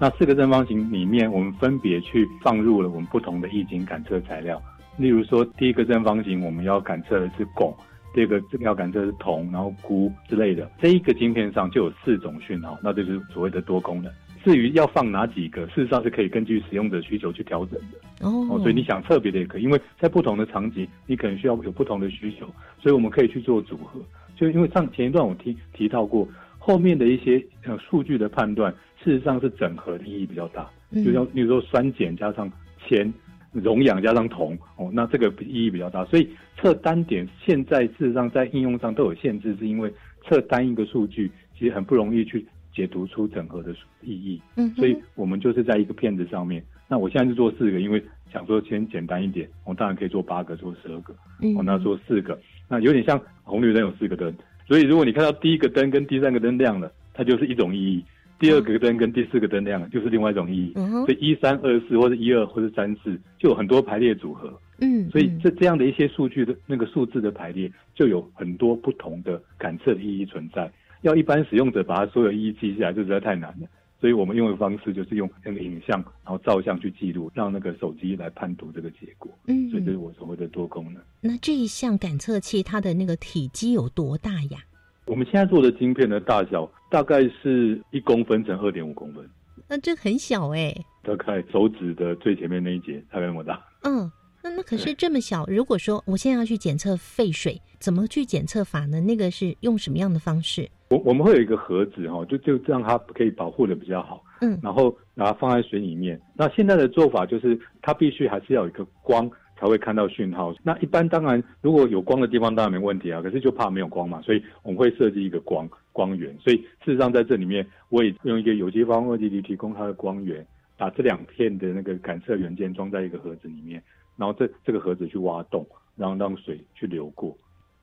[0.00, 4.60] 那四个正方形里面，我们分别去放入了我们不同的易经感测材料。
[4.96, 7.74] 例如说，第一个正方形我们要感测的是汞，
[8.14, 10.70] 第二个要感测的是铜，然后钴之类的。
[10.80, 14.10] 这一个晶片上就有四种讯号，那这就是所谓的多功能。
[14.44, 18.60] 至于要放哪几个，事实上是可以根据使用者需求去调整的哦。
[18.60, 22.46] 所以你想特别的也可以，因为在不同的场景，你可能需要有不同的需求，
[22.78, 23.98] 所以我们可以去做组合。
[24.36, 26.28] 就因为上前一段我提提到过，
[26.58, 28.70] 后面的一些呃数据的判断，
[29.02, 30.68] 事实上是整合的意义比较大。
[31.04, 32.50] 就像比如说酸碱加上
[32.86, 33.10] 铅，
[33.52, 36.04] 溶氧加上铜哦，那这个意义比较大。
[36.04, 36.28] 所以
[36.60, 39.90] 测单点现在事实上在应用上都有限制，是因为
[40.26, 42.44] 测单一个数据其实很不容易去。
[42.74, 46.62] 解读出整合的意义，嗯，所以我们就是在一个片子上面。
[46.88, 54.34] 那我现在是做四个，因为想说先简单一点，我当然可以做八个，做十二个，嗯，我那做四个，那有点像红绿灯有四个灯，
[54.66, 58.02] 所以如果你看到第一个灯跟第三个灯亮了，它就是一种意义；
[58.38, 60.72] 第二个灯跟第四个灯亮了，就是另外一种意义。
[60.74, 70.70] 所以一三二四或者一二或者三四就有很多排列组合，嗯，所以这这样的一些数据的那个数字的排列，就有很多不同的感测的意义存在。
[71.04, 73.68] 要一般使用者把它所有意义记下来，就实在太难了。
[74.00, 79.30] 所以我们用的方式就是用那个影像，然后照相去记录，让那个手机来判读这个结果。
[79.46, 81.02] 嗯，所以这是我所谓的多功能。
[81.20, 84.58] 那这一项感测器它的那个体积有多大呀？
[85.06, 89.24] 我们现在做的晶片的大小大概是一公分乘二点五公分。
[89.68, 90.74] 那这很小哎。
[91.02, 93.62] 大概手指的最前面那一节大概那么大。
[93.84, 94.10] 嗯。
[94.44, 99.00] 那那可是这么小，如果说我现在要去检测废水，怎么去检测法呢？
[99.00, 100.68] 那个是用什么样的方式？
[100.90, 104.22] 我我们会有一个盒子哈，就就让它可以保护的比较好。
[104.42, 106.20] 嗯，然后把它放在水里面。
[106.34, 110.54] 那现在的做法就是，它必须还是要有一个光才会看到讯号。
[110.62, 116.36] 那一般当然如果有光的地方当然没问题啊，可是就怕没有光嘛，所以我们会设计一个光光源。
[116.38, 120.46] 所以事实上在这里面，我也用一个有机方二基体提供它的光源。
[120.76, 123.80] 把这两片的那个感测元件装在一个盒子里面，
[124.16, 127.36] 然后这这个盒子去挖洞，然后让水去流过，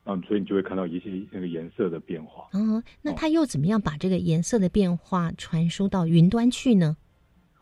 [0.04, 2.48] 然后所以你就会看到一些那个颜色的变化。
[2.54, 6.96] 哦，那它又怎么样把这个颜色的变化传输到云端去呢？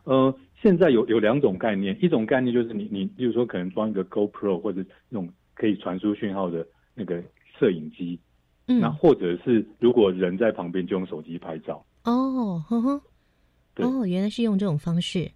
[0.06, 7.22] 呃，现在有有两种概念，一种概念就是你你，比如说可能装一个 GoPro 或者那种可以传输讯号的那个
[7.60, 8.20] 摄影机，
[8.68, 11.86] 嗯，那或者是如果人在旁边就用手机拍照。
[12.06, 13.02] 哦，呵呵，
[13.76, 15.30] 哦，原来是用这种方式。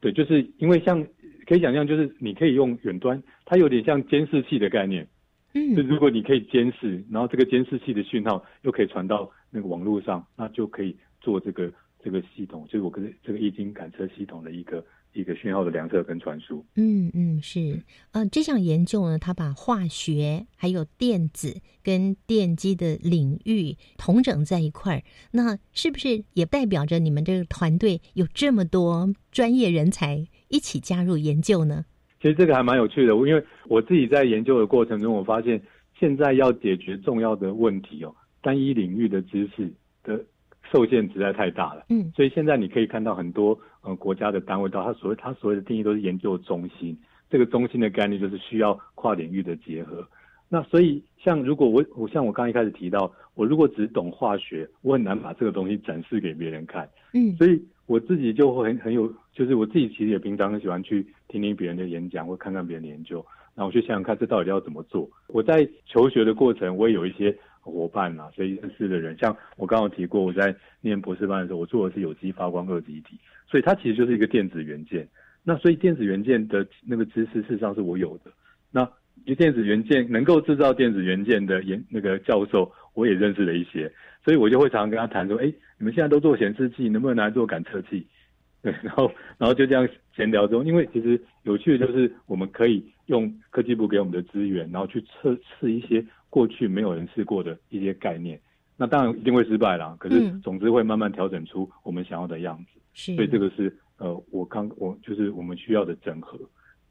[0.00, 1.06] 对，就是因为像
[1.50, 5.04] 可以想象，就是你可以用远端，它有点像监视器的概念。
[5.52, 11.72] 嗯就如果你可以监视，然后这个监视器的讯号又可以传到那个网络上，那就可以做这个
[12.04, 16.64] 这个系统，就是我跟这个液晶感测系统的一个一个讯号的量测跟传输。
[16.76, 17.82] 嗯嗯，是，
[18.12, 31.84] 呃，这项研究呢，它把化学还有电子跟电机的领域同整在一块儿，那是不是也代表着你们这个团队有这么多专业人才一起加入研究呢？
[32.20, 35.58] 其实这个还蛮有趣的，因为我自己在研究的过程中，我发现
[35.98, 39.72] 现在要解决重要的问题哦，单一领域的知识
[40.04, 40.22] 的
[40.70, 41.86] 受限实在太大了。
[41.88, 46.94] 嗯所以现在你可以看到很多呃国家的单位到它所谓它所谓的定义都是研究中心，
[47.30, 50.06] 这个中心的概念就是需要跨领域的结合。
[50.52, 56.86] 那所以像如果我我像我刚一开始提到，我如果只懂化学，我很难把这个东西展示给别人看。
[57.14, 63.16] 嗯所以我自己就会很很有，就是我自己其实也平常很喜欢去听听别人的演讲，或看看别人的研究，
[63.56, 65.10] 然后我去想想看这到底要怎么做。
[65.26, 75.08] 我在求学的过程，我也有一些伙伴啊，所以认识的人，像我刚刚提过，我在念博士班的时候，我做的是有机发光二极体，所以它其实就是一个电子元件。
[75.42, 78.30] 那所以电子元件的那个知识，事实上是我有的。
[78.70, 78.88] 那
[79.36, 83.92] 电子元件能够制造电子元件的研那个教授，我也认识了一些，
[84.24, 88.06] 所以我就会常常跟他谈说，哎，你们现在都做显示器，能不能拿来做感测器？
[88.62, 98.38] 对，然后然后就这样闲聊中，因为其实有趣的就是我们可以用科技部给我们的资源，然后去测试一些过去没有人试过的一些概念。
[98.76, 102.80] 那当然一定会失败啦，可是嗯总之会慢慢调整出我们想要的样子。
[102.92, 106.38] 是，所以这个是呃，我刚我就是我们需要的整合。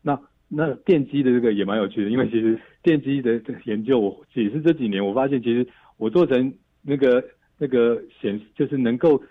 [0.02, 5.66] 那那电机的这个也蛮有趣的，因为其实电机的研究，我也是这几年我发现，其实
[5.98, 7.24] 我做成那个
[7.58, 9.22] 那个显，就是能够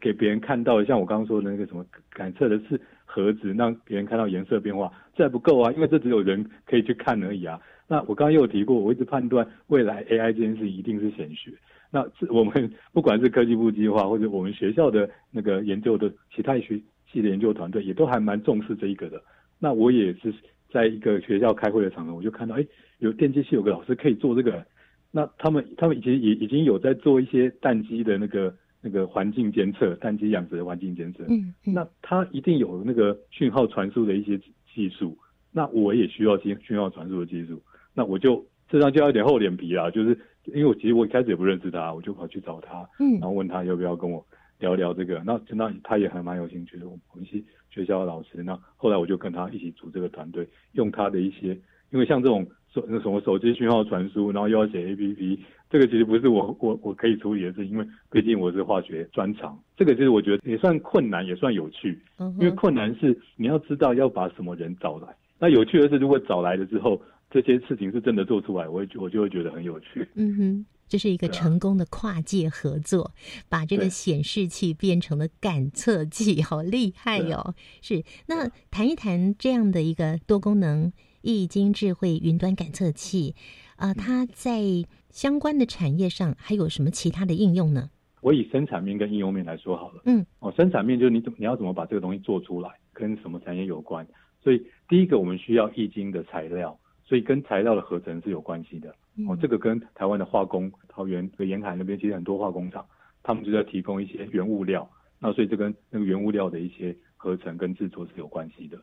[0.00, 7.60] 给别人看到，像我刚刚说的那个什么感测的是盒子，让别人看到颜色变化，这还不够啊，因为这只有人可以去看而已啊。
[7.86, 11.52] 那我刚刚又有提过，我一直判断未来 AI 这件事一定是显学。
[11.90, 16.80] 那我们 不管是科技部计划，或者我们学校的那个研究的其他学
[17.12, 19.22] 系的研究团队，也都还蛮重视这一个的。
[19.58, 20.32] 那我也是
[20.72, 22.66] 在一个学校开会的场合，我就看到，哎，
[22.98, 24.64] 有电机系有个老师可以做这个。
[25.10, 31.22] 那他们他们其实也已经有在做一些蛋鸡的那个那个环境监测，蛋鸡养殖的环境监测。
[31.28, 34.38] 嗯嗯那他一定有那个讯号传输的一些
[34.74, 35.14] 技术，
[35.50, 37.60] 那我也需要讯讯号传输的技术，
[37.94, 44.24] 那我就这上就要有点厚脸皮啦，就是因为我其实我一开始也不认识他，我就跑去找他，嗯然后问他要不要跟我
[44.62, 51.48] 聊聊这个，那那他也还蛮有兴趣的，我们是学校的老师，那后来我就跟他一起组这个团队，用他的一些，
[51.90, 65.08] 因为像这种手那什么手机讯号传输，然后又要写 APP，这个其实不是我我我可以处理的事，因为毕竟我是化学专长，这个其实我觉得也算困难，也算有趣，嗯因为困难是你要知道要把什么人找来，
[65.40, 70.06] 那有趣的是如果找来了之后，这些事情是真的做出来，我会我就会觉得很有趣。
[70.14, 73.12] 嗯哼，这是一个成功的跨界合作，
[73.48, 83.34] 把这个显示器变成了感测器， 好厉害对哟、是，那谈一谈这样的一个多功能易经智慧云端感测器，
[83.76, 83.88] 嗯。
[83.88, 84.60] 啊、它在
[85.08, 87.88] 相关的产业上还有什么其他的应用呢？
[88.20, 90.02] 我以生产面跟应用面来说好了。
[90.04, 94.06] 嗯，哦，生产面就是你怎么你要怎么把这个东西做出来，跟什么产业有关。
[94.44, 96.78] 所以第一个我们需要易经的材料，
[97.12, 98.88] 所以跟材料的合成是有关系的。
[99.28, 102.82] 哦，这个跟台湾的化工，桃园和沿海那边其实很多化工厂，
[103.22, 104.88] 他们就在提供一些原物料，
[105.20, 108.78] 那所以这跟那个原物料的一些合成跟制作是有关系的。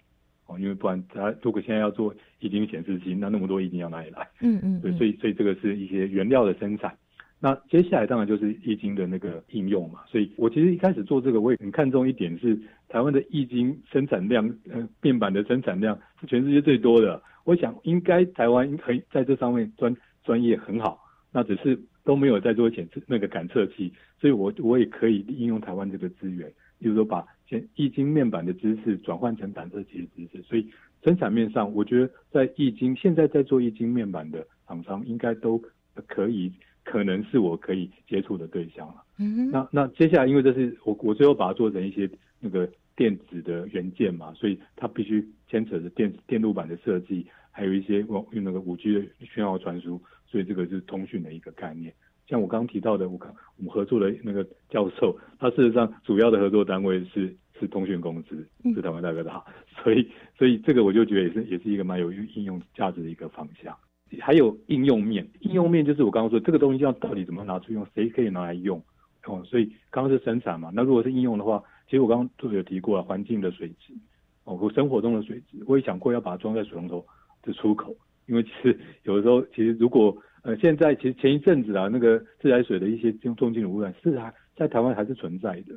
[0.46, 4.30] 哦，因为不然它如果现在要做液晶显示器，那那么多液晶要哪里来？
[4.42, 6.96] 嗯嗯，所以所以这个是一些原料的生产。
[7.40, 10.02] 那接下来当然就是易经的那个应用嘛。
[10.06, 12.56] 所以我其实一开始做这个，我也很看重一点是
[12.90, 17.20] 台湾的易经生产量，呃，面板的生产量是全世界最多的。
[17.44, 21.00] 我想应该台湾可以在这上面专专业很好，
[21.32, 30.68] 那只是都没有在做检测那个感测器，所以我我也可以应用台湾这个资源，比如说把现易经面板的知识转换成感测器的知识，所以
[31.04, 35.62] 生产面上，我觉得在易经现在在做易经面板的厂商，应该都
[36.08, 36.52] 可以，
[36.84, 38.96] 可能是我可以接触的对象了。
[39.18, 42.10] 嗯那那接下来，因为这是我我最后把它做成一些
[42.40, 42.70] 那个
[43.00, 51.94] 电子的元件嘛，所以它必须牵扯着电电路板的设计，还有一些用用那个五 G 的讯号传输，所以这个是通讯的一个概念。
[52.28, 58.46] 像我刚刚提到的，我看我们合作的那个教授，他事实上主要的合作单位是是通讯公司，
[58.76, 59.42] 是台湾大哥大，
[59.82, 60.06] 所以
[60.38, 63.74] 所以这个我就觉得也是也是一个蛮有应用价值的一个方向。
[64.20, 68.84] 还有应用面，应用面就是我刚刚说这个东西要到底怎么拿出用，谁可以拿来用
[69.26, 69.42] 哦。
[69.46, 73.94] 所以刚刚是生产嘛，那如果是应用的话，其实我刚刚就有提过了，环境的水质
[74.44, 77.04] 哦，我生活中的水质，我也想过要把它装在水龙头
[77.42, 77.96] 的出口，
[78.28, 85.74] 因为其实有的时候其实如果呃，现在其实前一阵子啊，那个自来水的一些重重金属污染是还在台湾还是存在的，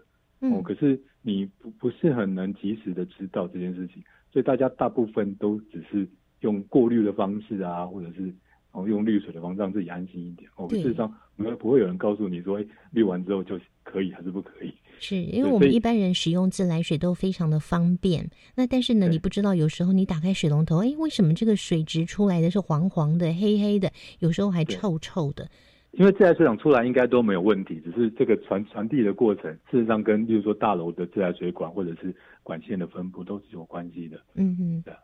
[0.49, 6.07] 哦，可是你不不是很能及时的知道这件事情，所以大家大部分都只是
[6.41, 8.33] 用过滤的方式啊，或者是
[8.73, 10.51] 哦用滤水的方式让自己安心一点。
[10.57, 14.73] 哦，事实上没不会有人告诉你说，哎，滤完之后就可以还是不可以。
[14.99, 25.49] 是因为我们一般人使用自来水都非常的方便，那但是呢，你不知道有时候你打开水龙头，哎，为什么这个水质出来的是黄黄的、黑黑的，有时候还臭臭的？
[25.93, 34.19] 因为自来水厂出来应该都没有问题，只是这个传传递的过程，事实上跟例如说大楼的自来水管或者是管线的分布都是有关系的。
[34.35, 34.83] 嗯嗯。
[34.87, 34.95] 对，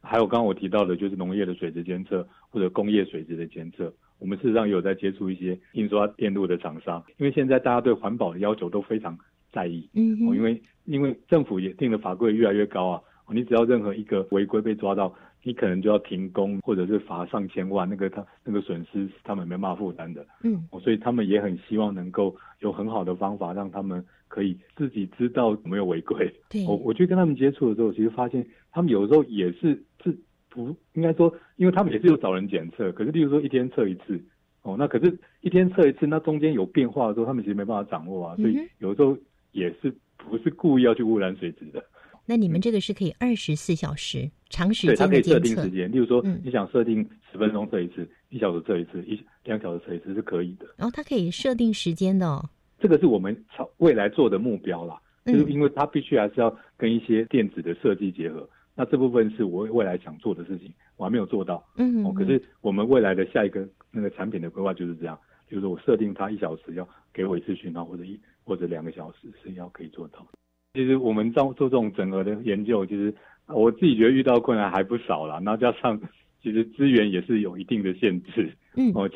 [0.00, 9.18] 还有刚刚我提到的，就是农业的水质监测或者工业水质的监测，我们事实上有在接触一些印刷电路的厂商，因为现在大家对环保的要求都非常。
[9.50, 13.02] 在意，嗯，哦，因为因为政府也定的法规越来越高啊，
[13.32, 15.12] 你只要任何一个违规被抓到，
[15.42, 26.32] 你可能就要停工，或者是罚上千万，那个他那个损失是他们没办法负担的，嗯，所以他们也很希望能够有很好的方法，让他们可以自己知道有没有违规。
[26.48, 30.16] 对，我我去跟他们接触的时候，其实发现他们有的时候也是是
[30.48, 34.20] 不应该说，因为他们也是有找人检测，可是例如说一天测一次，
[34.62, 39.16] 哦，那可是一天测一次，那中间有变化的时候，他们其实没办法掌握啊，所以有时候。
[39.52, 41.82] 也是不是故意要去污染水质的？
[42.26, 45.90] 那你们这个是可以二十四小时长时间对，它可以设定时间。
[45.90, 47.02] 例如说，你想设定
[47.32, 50.66] 十分钟测一次，一小时测一次，一两小时测一次是可以的。
[50.76, 52.44] 然后它可以设定时间的哦。
[52.78, 58.48] 这个是我们朝未来做的目标啦，就是因为它必须还是要跟一些电子的设计结合。
[58.74, 61.64] 那这部分是我未来想做的事情，我还没有做到。
[61.76, 62.04] 嗯。
[62.04, 65.18] 哦，可是我们未来的下一个那个产品的规划就是这样，
[65.50, 68.18] 就是我设定它一小时要给我一次讯号，或者一。
[68.48, 70.26] 或者两个小时是要可以做到。
[70.72, 73.14] 其实我们做做这种整合的研究，其实
[73.46, 75.38] 我自己觉得遇到困难还不少啦。
[75.38, 76.00] 那加上
[76.42, 78.50] 其实资源也是有一定的限制。
[78.74, 78.90] 嗯。
[78.94, 79.06] 哦，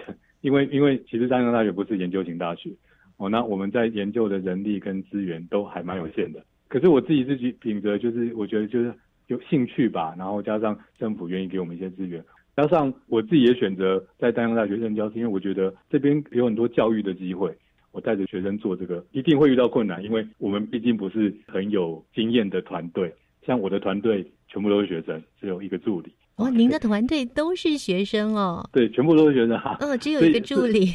[0.42, 2.68] 因为因为其实中央大学不是研究型大学，
[3.22, 6.44] 哦，那我们在研究的人力跟资源都还蛮有限的。
[6.66, 8.92] 可是我自己自己秉着就是我觉得就是
[9.28, 12.24] 有兴趣吧，然后加上政府愿意给我们一些资源，
[12.56, 17.56] 加上我自己也选择在丹阳大学任教，是因为我觉得这边有很多教育的机会。
[17.92, 23.14] 我带着学生做这个，一定会遇到困难，因为我们毕竟不是很有经验的团队。
[23.46, 26.10] 像我的团队全部都是学生，只有一个助理。
[26.36, 28.68] 哦，您的团队都是学生哦？
[28.72, 29.76] 对，全部都是学生哈。
[29.80, 30.86] 嗯，只有一个助理。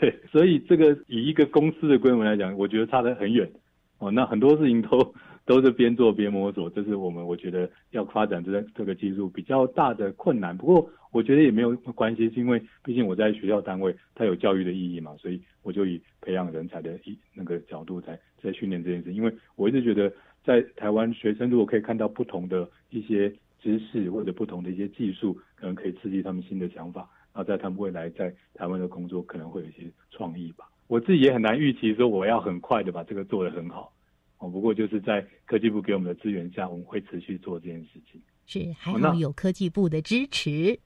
[0.00, 3.50] 对，所以这个以一个公司的规模来讲，我觉得差得很远。
[3.98, 5.14] 哦，那很多事情都
[5.44, 10.56] 都是边做边摸索，这是我们我觉得要发展这个这个技术比较大的困难。
[10.56, 10.88] 不过。
[11.12, 19.12] 我觉得也没有关系，是因为毕竟我在学校单位，它有教育的意义嘛，所以我就以培养人才的一那个角度在在训练这件事。
[19.12, 20.10] 因为我一直觉得，
[20.42, 23.30] 在台湾学生如果可以看到不同的一些
[23.62, 30.68] 知识或者不同的一些技术，可能可以刺激他们新的想法，然后在他们未来在台湾的工作可能会有一些创意吧。
[30.88, 33.92] 我自己也很难预期说我要很快的把这个做得很好，
[34.38, 38.20] 哦，不过就是在科技部给我们的资源下，我们会持续做这件事情。
[38.44, 40.78] 是，还好有科技部的支持。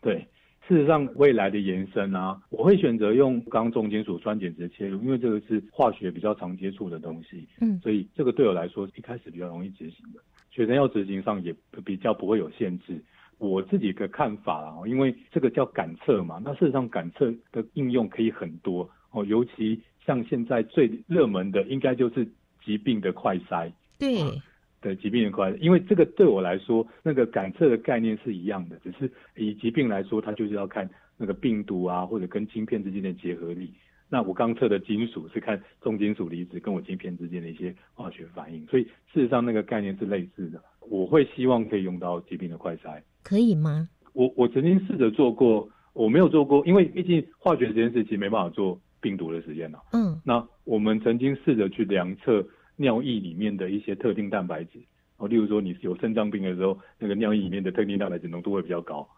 [0.00, 0.26] 对，
[0.66, 10.20] 事实上未来的延伸啊，我会选择用钢重金属酸碱值切入，因为这个是化学比较常接触的东西，嗯，所以这个对我来说一开始比较容易执行的，
[10.54, 11.52] 学生要执行上也
[11.84, 13.02] 比较不会有限制。
[13.38, 22.24] 我自己的看法啊，因为这个叫感测嘛，那事实上感测的应用可以很多哦，尤其像现在最热门的应该就是
[22.64, 24.40] 疾病的快筛，对。
[24.80, 30.86] 的疾病的快，因为这个对我来说，那个感测的概念是一样的，只是以疾病来说，它就是要看
[31.16, 33.72] 那个病毒啊，或者跟晶片之间的结合力。
[34.14, 40.62] 那我刚测的金属是看重金属离子跟我晶片之间的一些化学反应，所以事实上那个概念是类似的。
[40.88, 43.88] 我会希望可以用到疾病的快筛，可以吗？
[44.12, 49.80] 我我曾经试着做过，我没有做过，因为毕竟化学实验室其实没办法做病毒的实验了。
[49.92, 52.46] 嗯，那我们曾经试着去量测。
[52.76, 54.80] 尿液里面的一些特定蛋白质，
[55.16, 59.08] 哦，例如说你有肾脏病的时候，那个尿液里面的特定蛋白质浓度会比较高，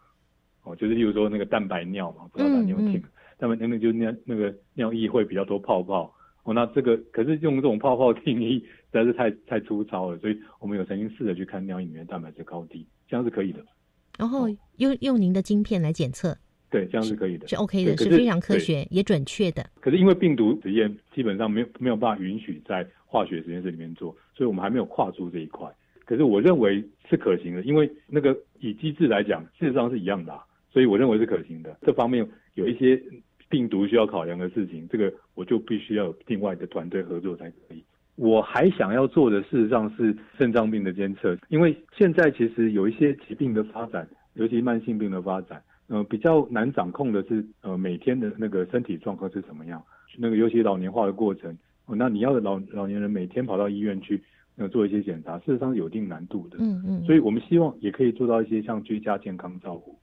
[0.62, 3.02] 哦，就是例如说那个蛋白尿嘛，不知道大家有没有听？
[3.38, 6.12] 蛋白那个就尿那个尿液会比较多泡泡，
[6.44, 13.64] 哦，那这个可是用这种泡泡定义实在是太太粗糙了，所以我们有曾经试着去看尿液里面蛋白质高低，这样是可以的。
[14.18, 16.34] 然后用用您的晶片来检测，
[16.70, 19.68] 对，这样是可以的，是 OK 的，是是非常科学也准确的。
[19.80, 25.70] 可是因为病毒实验基本上没有没有办法允许在化学实验室里面做，所以我们还没有跨出这一块。
[26.06, 31.76] 可是我认为是可行的，因为那个以机制来讲，事实上是一样的、啊，所以我认为是可行的。
[31.82, 32.98] 这方面有一些
[33.48, 37.84] 病毒需要考量的事情，这个我就必须要有另外的团队合作才可以。
[38.16, 49.82] 我还想要做的，事实上是肾脏病的监测，因为现在其实有一些疾病的发展，尤其慢性病的发展，呃，比较难掌控的是，呃，每天的那个身体状况是怎么样，
[50.16, 54.22] 那个尤其老年化的过程，哦，那你要老老年人每天跑到医院去，
[54.56, 56.56] 呃，做一些检查，事实上是有一定难度的。
[56.58, 59.94] 嗯嗯，所以我们希望也可以做到一些像居家健康照顾，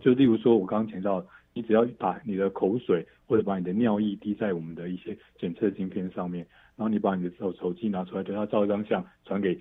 [0.00, 6.46] 就例如说我刚刚提到，你只要把你的口水或者把你的尿液滴在我们的一些检测晶片上面，
[6.76, 9.58] 然后你把你的手手机拿出来，对它照一张相传给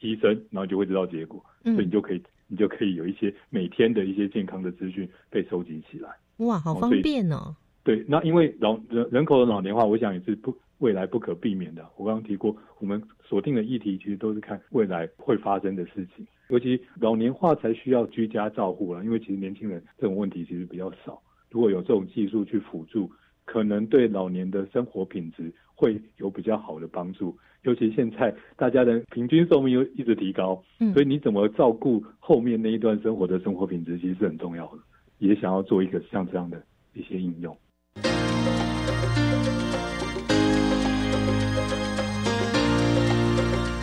[0.00, 6.10] 医生，然后就会知道结果，嗯所以你就可以你就可以有一些每天的一些健康的资讯被收集起来。
[6.38, 7.54] 哇，好方便哦。
[7.84, 11.84] 对，那因为老人人口的老年化，我想也是不未来不可避免的。
[11.96, 21.20] 我刚刚提过，我们锁定的议题其实都是看未来会发生的事情，尤其老年化才需要居家照护了，因为其实年轻人这种问题其实比较少。
[21.52, 23.10] 如果有这种技术去辅助，
[23.44, 27.36] 可能对老年的生活品质会有比较好的帮助。
[27.62, 34.78] 尤其现在大家的平均寿命又一直提高，嗯所以你怎么照顾后面那一段生活的生活品质，其实是很重要的。
[35.18, 36.60] 也想要做一个像这样的
[36.94, 37.56] 一些应用。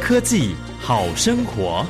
[0.02, 1.86] 科技好生活。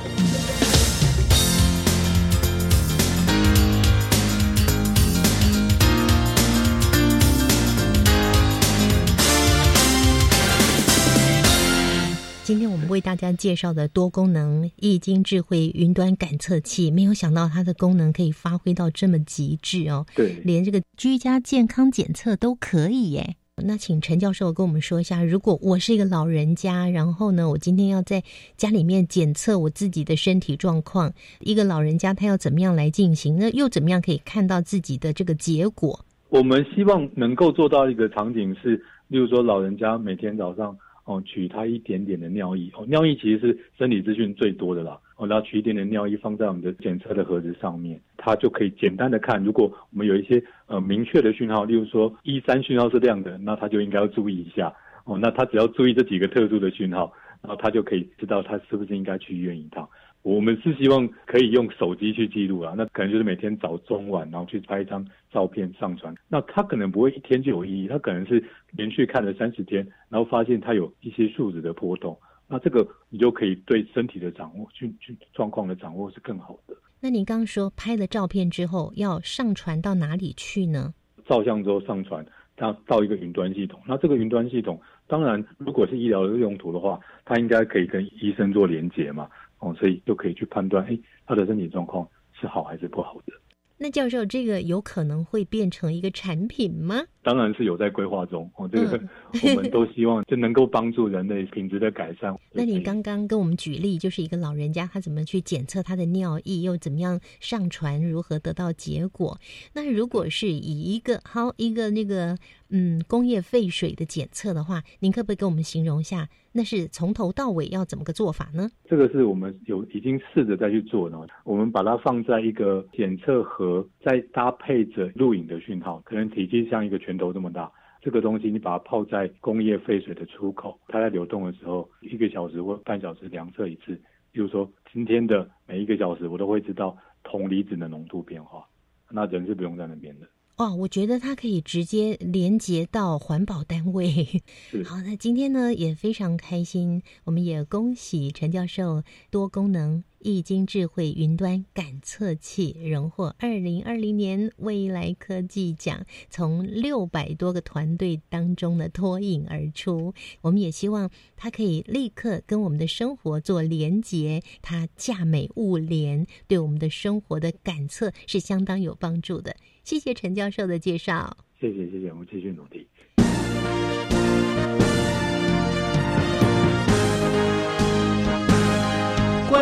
[13.00, 23.38] 为大家介绍的多功能易经智慧云端感测器，没有想到它的功能可以发挥到这么极致哦，对，连这个居家健康检测都可以耶。
[23.64, 28.22] 那请陈教授跟我们说一下，如果我是一个老人家，然后呢，我今天要在
[28.58, 33.38] 家里面检测我自己的身体状况，一个老人家他要怎么样来进行？
[33.38, 35.98] 那又怎么样可以看到自己的这个结果？
[36.28, 38.76] 我们希望能够做到一个场景是，
[39.08, 40.78] 例如说老人家每天早上
[41.10, 54.72] 哦取他一点点的尿液，哦尿液其实是生理资讯最多的啦，哦然后取一点点尿液放在我们的检测的盒子上面，它就可以简单的看，如果我们有一些呃明确的讯号，例如说一三讯号是亮的，那他就应该要注意一下，
[55.06, 59.90] 哦那他只要注意这几个特殊的讯号，然后他就可以知道他是不是应该去医院一趟。
[60.22, 66.14] 我们是希望可以用手机去记录啊，那可能就是每天早中晚，然后去拍一张照片上传。
[66.28, 72.18] 那他可能不会一天就有意义，他可能是连续看了三十天，然后发现他有一些数值的波动，
[72.48, 76.76] 那这个你就可以对身体的掌握、去去状况的掌握是更好的。
[77.00, 80.94] 那您刚刚说拍了照片之后要上传到哪里去呢？
[81.26, 82.26] 照相之后上传
[82.58, 89.30] 到到一个云端系统，那这个云端系统当然如果是医疗的用途的话，它应该可以跟医生做连接嘛，
[89.60, 92.08] 哦，所以就可以去判断，哎，他的身体状况
[92.40, 93.34] 是好还是不好的。
[93.82, 97.02] 那教授，这个有可能会变成一个产品吗？
[97.24, 99.10] 当然是有在规划中哦，这个嗯
[99.56, 102.38] 我们都希望就能够帮助人类品质的改善。
[102.52, 109.40] 那你刚刚跟我们举例，就是一个老人家他怎么去检测他的尿液，又怎么样上传，如何得到结果？
[109.74, 112.38] 那如果是以一个好一个那个
[112.68, 116.28] 嗯工业废水的检测的话，您可不可以给我们形容一下，
[116.60, 118.70] 那是从头到尾要怎么个做法呢？
[118.84, 127.72] 这个是我们有已经试着再去做呢，我们把它放在一个检测盒，再搭配着录影的讯号，可能体积像一个拳头这么大。
[128.02, 133.96] 这个东西你把它泡在工业废水的出口，它在流动的时候，一个小时或半小时量测一次。
[134.34, 138.66] 比如说今天的每一个小时，我都会知道铜离子的浓度变化。
[139.10, 140.28] 那人是不用在那边的。
[140.60, 144.44] 哇，我觉得它可以直接连接到环保单位。
[144.84, 160.14] 好，那今天呢也非常开心，我们也恭喜陈教授多功能易经智慧云端感测器荣获二零二零年未来科技奖，从六百多个团队当中呢脱颖而出。
[160.42, 169.56] 我们也希望它可以立刻跟我们的生活做连结，它价美物廉，对我们的生活的感测是相当有帮助的。
[169.84, 171.38] 谢谢陈教授的介绍。
[171.60, 172.88] 谢谢谢谢，我们继续努力。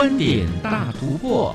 [0.08, 1.54] 观点大突破。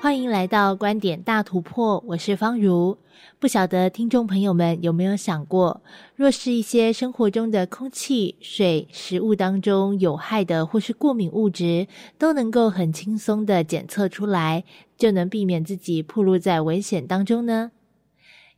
[0.00, 2.96] 欢迎来到观点大突破，我是方如。
[3.40, 5.82] 不晓得听众朋友们有没有想过，
[6.14, 14.62] 若是一些生活中的空气、水、食物当中有害的或是过敏物质，都能够很轻松的检测出来，
[14.96, 17.72] 就能避免自己暴露在危险当中呢？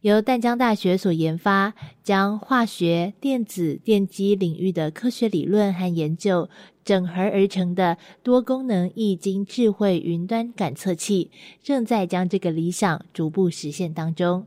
[0.04, 6.50] 由淡江大学所研发，将化学、电子、电机领域的科学理论和研究
[6.84, 11.30] 整合而成的多功能易经智慧云端感测器，
[11.62, 14.46] 正在将这个理想逐步实现当中。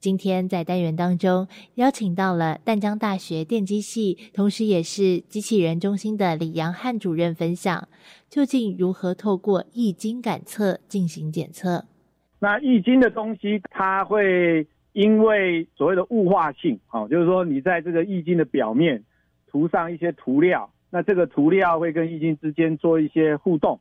[0.00, 7.86] 今天在单元当中邀请到了淡江大学电机系，同时也是机器人中心的李阳汉主任分享，
[8.28, 11.84] 究竟如何透过易经感测进行检测？
[12.42, 19.04] 那易经的东西，它会因为所谓的物化性，哦，就是说你在这个易经的表面
[19.48, 23.78] 涂上一些涂料，那这个涂料会跟易经之间做一些互动，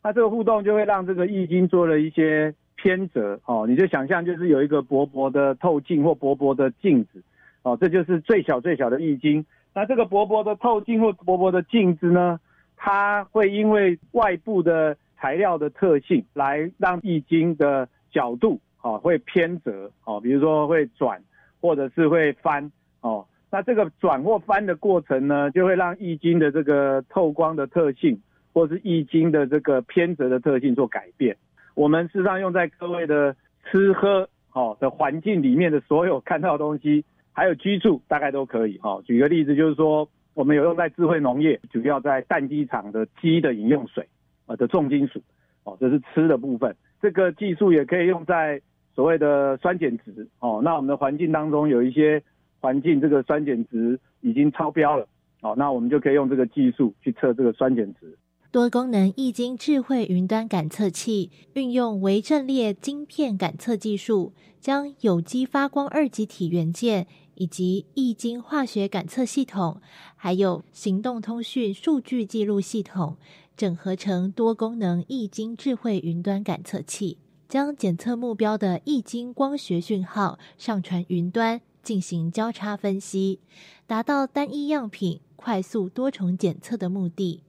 [0.00, 7.20] 那这个互动就会让这个易经做了一些偏折，哦，你就想象就是有一个薄薄的透镜或薄薄的镜子，
[7.64, 9.44] 哦，这就是最小最小的易经。
[9.74, 12.38] 那这个薄薄的透镜或薄薄的镜子呢，
[12.76, 21.20] 它会因为外部的材料的特性来让易经的角度哦会偏折哦，比如说会转
[21.60, 28.20] 或者是会翻哦，那这个转或翻的过程呢，就会让易经的这个透光的特性
[28.52, 31.36] 或是易经的这个偏折的特性做改变。
[31.74, 33.34] 我们事实上用在各位的
[33.64, 39.02] 吃喝哦的环境里面的所有看到的东西，还有居住大概都可以哦。
[39.04, 44.06] 举个例子就是说，我们有用在智慧农业，主要在蛋鸡场的鸡的饮用水
[44.46, 45.20] 呃的重金属
[45.64, 46.76] 哦，这是吃的部分。
[47.04, 48.58] 这个技术也可以用在
[48.94, 50.62] 所谓的酸碱值哦。
[50.64, 52.22] 那我们的环境当中有一些
[52.60, 55.06] 环境这个酸碱值已经超标了
[55.42, 58.16] 哦，那我们就可以用这个技术去测这个酸碱值。
[58.50, 69.82] 多功能易经智慧云端感测器运用微阵列晶片感测技术，将有机发光二极体元件以及易经化学感测系统，
[70.16, 73.18] 还有行动通讯数据记录系统。
[73.56, 83.38] 整合成多功能易经智慧云端感测器，将检测目标的易经光学讯号上传云端进行交叉分析，
[83.86, 87.42] 达到单一样品快速多重检测的目的。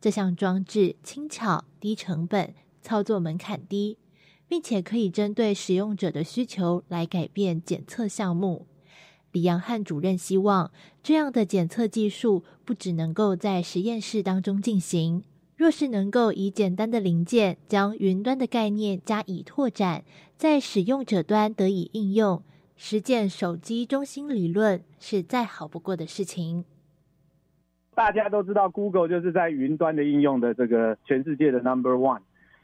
[0.00, 3.98] 这项装置轻巧、低成本、操作门槛低，
[4.48, 8.66] 并且可以针对使用者的需求来改变检测项目。
[9.32, 10.70] 李阳汉主任希望，
[11.02, 15.24] 这样的检测技术不只能够在实验室当中进行。
[15.56, 20.02] 若是能够以简单的零件将云端的概念加以拓展，
[20.36, 22.42] 在使用者端得以应用，
[22.76, 26.64] 实践手机中心理论是再好不过的事情。
[27.94, 32.22] 大家都知道，Google 就是在云端的应用的这个全世界的 Number One，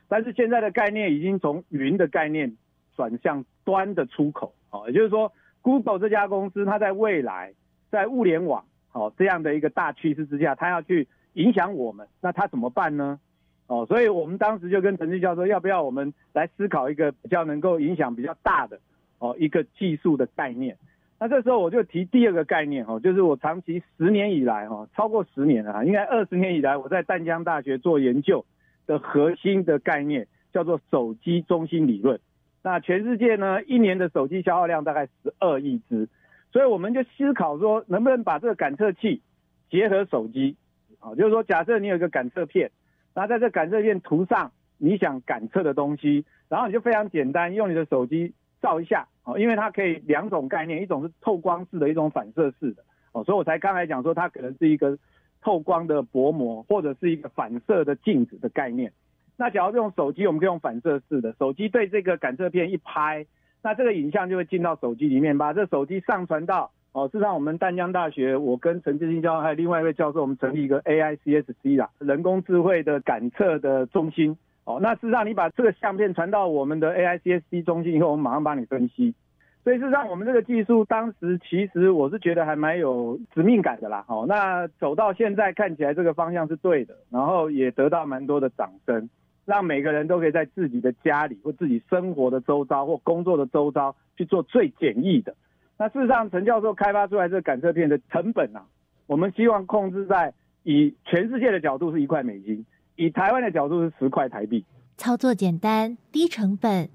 [0.08, 2.56] 但是现在的概念已经从云的概念
[2.96, 5.32] 转向端的出口，哦，也就是说
[5.62, 7.54] ，Google 这家公司它在未来
[7.88, 11.06] 在物联网哦这样的一个大趋势之下，它要去。
[11.34, 13.20] 影响我们，那他怎么办呢？
[13.66, 18.80] 哦，所以我们当时就跟陈志教授，要不要我们来思考一个比较能够影响比较大的
[19.20, 20.76] 哦一个技术的概念？
[21.20, 28.44] 那这时候我就提第二个概念哦，就是我长期十年以来哈，超过十年了，应该二十年以来我在淡江大学做研究
[28.86, 32.18] 的核心的概念叫做手机中心理论。
[32.62, 36.08] 那全世界呢一年的手机消耗量大概十二亿只，
[36.52, 39.22] 所以我们就思考说，能不能把这个感测器
[39.70, 40.56] 结合手机？
[41.00, 42.70] 啊，就是说，假设你有一个感测片，
[43.14, 54.98] 那在这感测片涂上你想感测的东西，然后你就非常简单，用你的手机照一下，哦，因为它可以两种概念，一种是透光式的，一种反射式的，哦，所以我才刚才讲说它可能是一个
[55.40, 58.92] 透光的薄膜，或者是一个反射的镜子的概念。
[59.36, 63.24] 那假如用手机，我们可以用反射式的，手机对这个感测片一拍，
[63.62, 66.70] 那这个影像就会进到手机里面，把这手机上传到。
[66.92, 74.36] 哦，事实上，我们淡江大学，我跟陈志新教授还有另外一位教授，我们成立一个 AICSC 啦，人工智慧的感测的中心。
[74.64, 79.14] 哦，那事实上，你把这个相片传到我们的 AICSC 中心以后，我们马上帮你分析。
[79.62, 84.04] 所以事实上，我们这个技术当时其实我是觉得还蛮有使命感的啦。
[84.08, 89.08] 哦，那走到现在看起来这个方向是对的，然后也得到蛮多的掌声，
[89.44, 95.34] 让每个人都可以在自己的家里或自己生活的周遭或工作的周遭去做最简易的。
[95.80, 98.66] 那事实上，陈教授开发出来这个感测片的成本啊，
[99.06, 102.66] 我们希望控制在以全世界的角度是一块美金，
[102.96, 104.62] 以台湾的角度是十块台币。
[104.98, 106.90] 操作简单、低成本，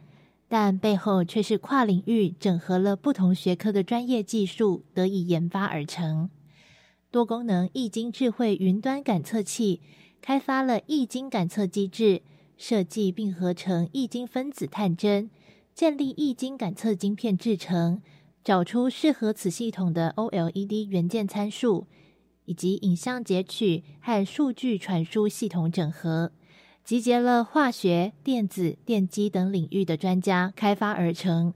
[0.48, 6.30] 但背后却是跨领域整合了不同学科的专业技术得以研发而成。
[7.10, 9.82] 多功能易经智慧云端感测器
[10.22, 12.22] 开发了易经感测机制，
[12.56, 15.32] 设计并合成易经分子探针，
[15.74, 18.00] 建立易经感测晶片制成，
[18.46, 21.88] 找出适合此系统的 OLED 元件参数，
[22.46, 26.32] 以及影像截取和数据传输系统整合，
[26.84, 31.56] 集结了化学、电子、电机等领域的专家开发而成。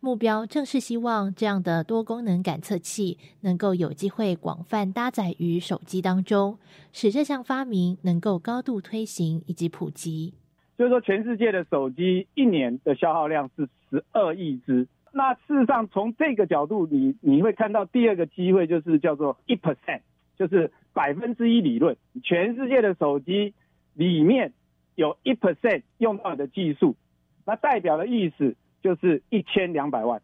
[0.00, 6.56] 目标正是希望这样的多功能感测器能够有机会广泛搭载于手机当中，
[6.94, 10.32] 使这项发明能够高度推行以及普及。
[10.78, 14.88] 就是说，全世界的手机一年的消耗量是十二亿只。
[15.12, 20.00] 那事实上，从这个角度，你你会看到第二个机会就是叫做一 percent，
[20.36, 21.96] 就是百分之一理论。
[22.24, 23.54] 全世界的手机
[23.94, 24.52] 里面
[24.94, 26.96] 有一 percent 用到你的技术，
[27.44, 28.56] 那代表的意思。
[28.82, 30.20] 就是一千两百万，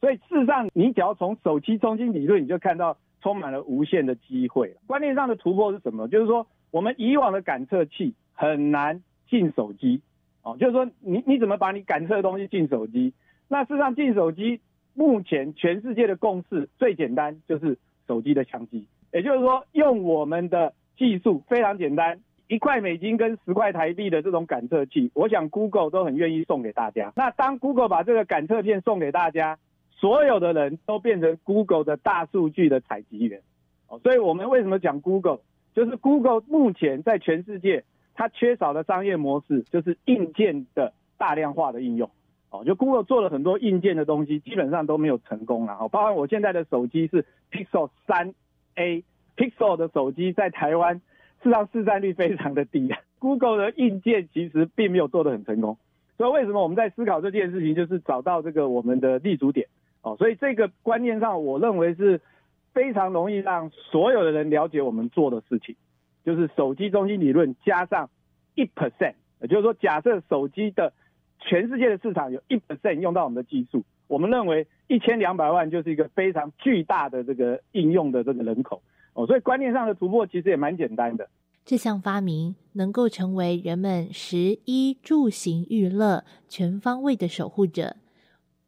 [0.00, 4.74] 所以事实上，你只要从手机中心理论，你就看到充满了无限的机会。
[4.86, 6.08] 观念上的突破是什么？
[6.08, 10.00] 就是说，我们以往的感测器很难进手机，
[10.42, 13.12] 哦，就是说，你你怎么把你感测的东西进手机？
[13.52, 14.60] 那事实上，进手机
[14.94, 17.76] 目前全世界的共识最简单，就是
[18.06, 22.20] 手机的相机，也就是说，用我们的技术非常简单。
[22.46, 27.12] 一块美金跟十块台币的这种感测器，我想 Google 都很愿意送给大家。
[27.16, 29.58] 那当 Google 把这个感测片送给大家，
[29.90, 33.40] 所有的人都变成 Google 的大数据的采集员。
[33.88, 35.40] 哦，所以我们为什么讲 Google？
[35.74, 37.84] 就是 Google 目前在全世界
[38.14, 42.10] 它缺少的商业模式，就是硬件的大量化的应用。
[42.50, 45.76] 哦，就 Google 做了很多硬件的东西，基本上都没有成功了。
[45.80, 48.34] 哦，包括我现在的手机是 Pixel 三
[48.74, 51.00] A，Pixel 的手机在台湾。
[51.42, 52.94] 市场，市占率非常的低。
[53.18, 55.78] Google 的硬件其实并没有做得很成功，
[56.18, 59.66] 所以为什么我们在思考这件事情，就是找到这个我们的立足点
[60.02, 60.16] 哦。
[60.18, 62.20] 所以这个观念上，我认为是
[62.74, 65.76] 非常容易让所有的人了解我们做的事情，
[66.26, 68.10] 就是手机中心理论加上
[68.54, 70.92] 一 percent，也就是说，假设手机的
[71.40, 78.82] 全世界的市场有一 percent 用到我们的技术，我们认为一千两百万就是一个非常巨大的这个应用的这个人口。
[79.14, 81.28] 哦，所以观念上的突破其实也蛮简单的。
[81.64, 87.96] 这项发明能够成为人们食衣住行娱乐全方位的守护者，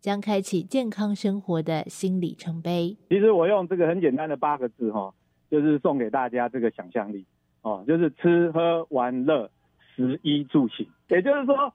[0.01, 2.97] 将开启健康生活的新里程碑。
[3.09, 5.15] 其实我用这个很简单的八个字哈，
[5.51, 7.25] 就是送给大家这个想象力
[7.63, 9.51] 哦，就是吃喝玩乐
[9.95, 10.87] 食衣住行。
[11.09, 11.73] 也就是说，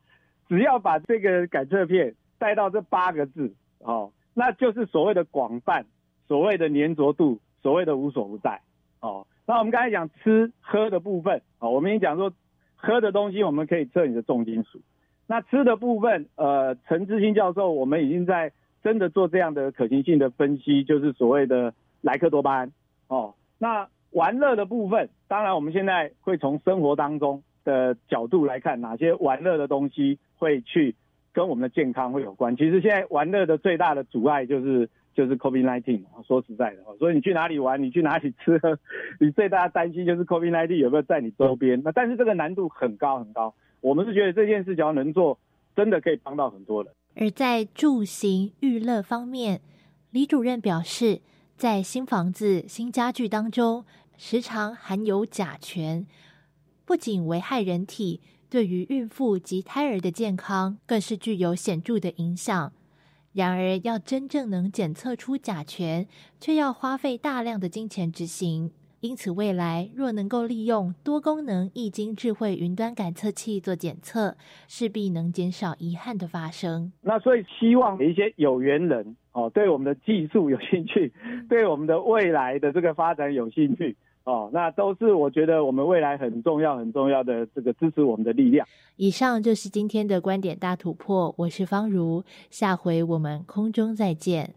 [0.50, 5.86] 只要把这个感测片带到这八个字哦，那就是所谓的广泛，
[6.28, 7.40] 所谓的粘着度。
[7.64, 8.62] 所谓的无所不在，
[9.02, 12.32] 哦，那我们刚才讲吃喝的部分，哦，我们已经讲说
[12.76, 14.80] 喝的东西我们可以测你的重金属，
[15.26, 22.72] 那吃的部分，呃，陈志新教授我们已经在真的做这样的可行性的分析，就是所谓的莱克多巴胺，
[23.08, 30.96] 哦，那玩乐的部分，当然我们现在会从生活当中的角度来看，哪些玩乐的东西会去
[31.34, 32.56] 跟我们的健康会有关。
[32.56, 34.90] 其实现在玩乐的最大的阻碍就是。
[35.18, 38.78] 就是 COVID-19，说实在的，所以你去哪里玩，你去哪里吃喝，
[39.20, 41.82] 你最大的担心就是 COVID-19 有没有在你周边。
[41.84, 45.40] 那但是这个难度很高很高，我们是觉得这件事只要能做，
[45.76, 46.94] 真的可以帮到很多人。
[47.16, 49.60] 而在住行娱乐方面，
[50.12, 51.22] 李主任表示，
[51.56, 53.86] 在新房子、新家具当中，
[54.18, 56.06] 时常含有甲醛，
[56.86, 62.72] 不仅危害人体，对于孕妇及胎儿的健康，更是具有显著的影响。
[63.34, 66.08] 然而，要真正能检测出甲醛，
[66.40, 68.72] 却要花费大量的金钱执行。
[69.00, 74.36] 因此，未来若能够利用多功能易经智慧云端感测器做检测，
[74.68, 76.92] 势必能减少遗憾的发生。
[77.02, 81.14] 那所以，希望一些有缘人哦，对我们的技术有兴趣，
[81.48, 83.96] 对我们的未来的这个发展有兴趣。
[84.28, 88.68] 哦，那都是我觉得我们未来很重要、很重要的这个支持我们的力量。
[88.98, 94.54] 以上就是今天的观点大突破，我是方如，下回我们空中再见。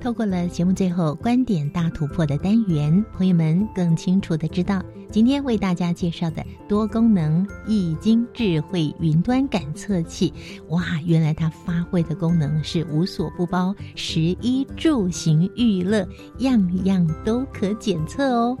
[0.00, 4.80] 透过了节目最后观点大突破的单元，朋友们更清楚的知道，
[5.10, 10.32] 今天为大家介绍的多功能易经智慧云端感测器，
[10.68, 16.06] 哇，原来它发挥的功能是无所不包，食衣住行娱乐
[16.38, 18.56] 样样都可检测哦。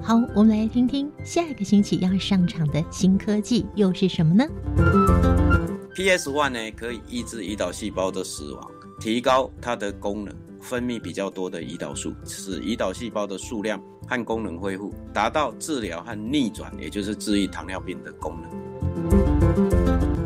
[0.00, 4.46] 好，我们来听听下一个星期要上场的新科技又是什么呢
[5.96, 8.70] ？PS One 呢可以抑制胰岛细胞的死亡，
[9.00, 10.32] 提高它的功能。
[10.60, 18.50] 分泌比较多的胰岛素，使胰岛细胞的数量和功能恢复，达到治疗和逆转，也就是治愈糖尿病的功能。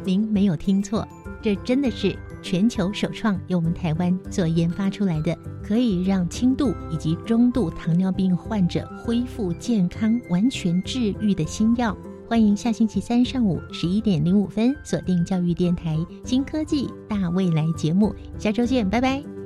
[0.05, 1.07] 您没有听错，
[1.43, 11.97] 这真的是全球首创，由我们台湾所研发出来的，可以让轻度以及中度糖尿病患者恢复健康、完全治愈的新药。
[12.29, 19.42] 欢迎下星期三上午十一点零五分锁定教育电台新科技大未来节目，下周见，拜拜。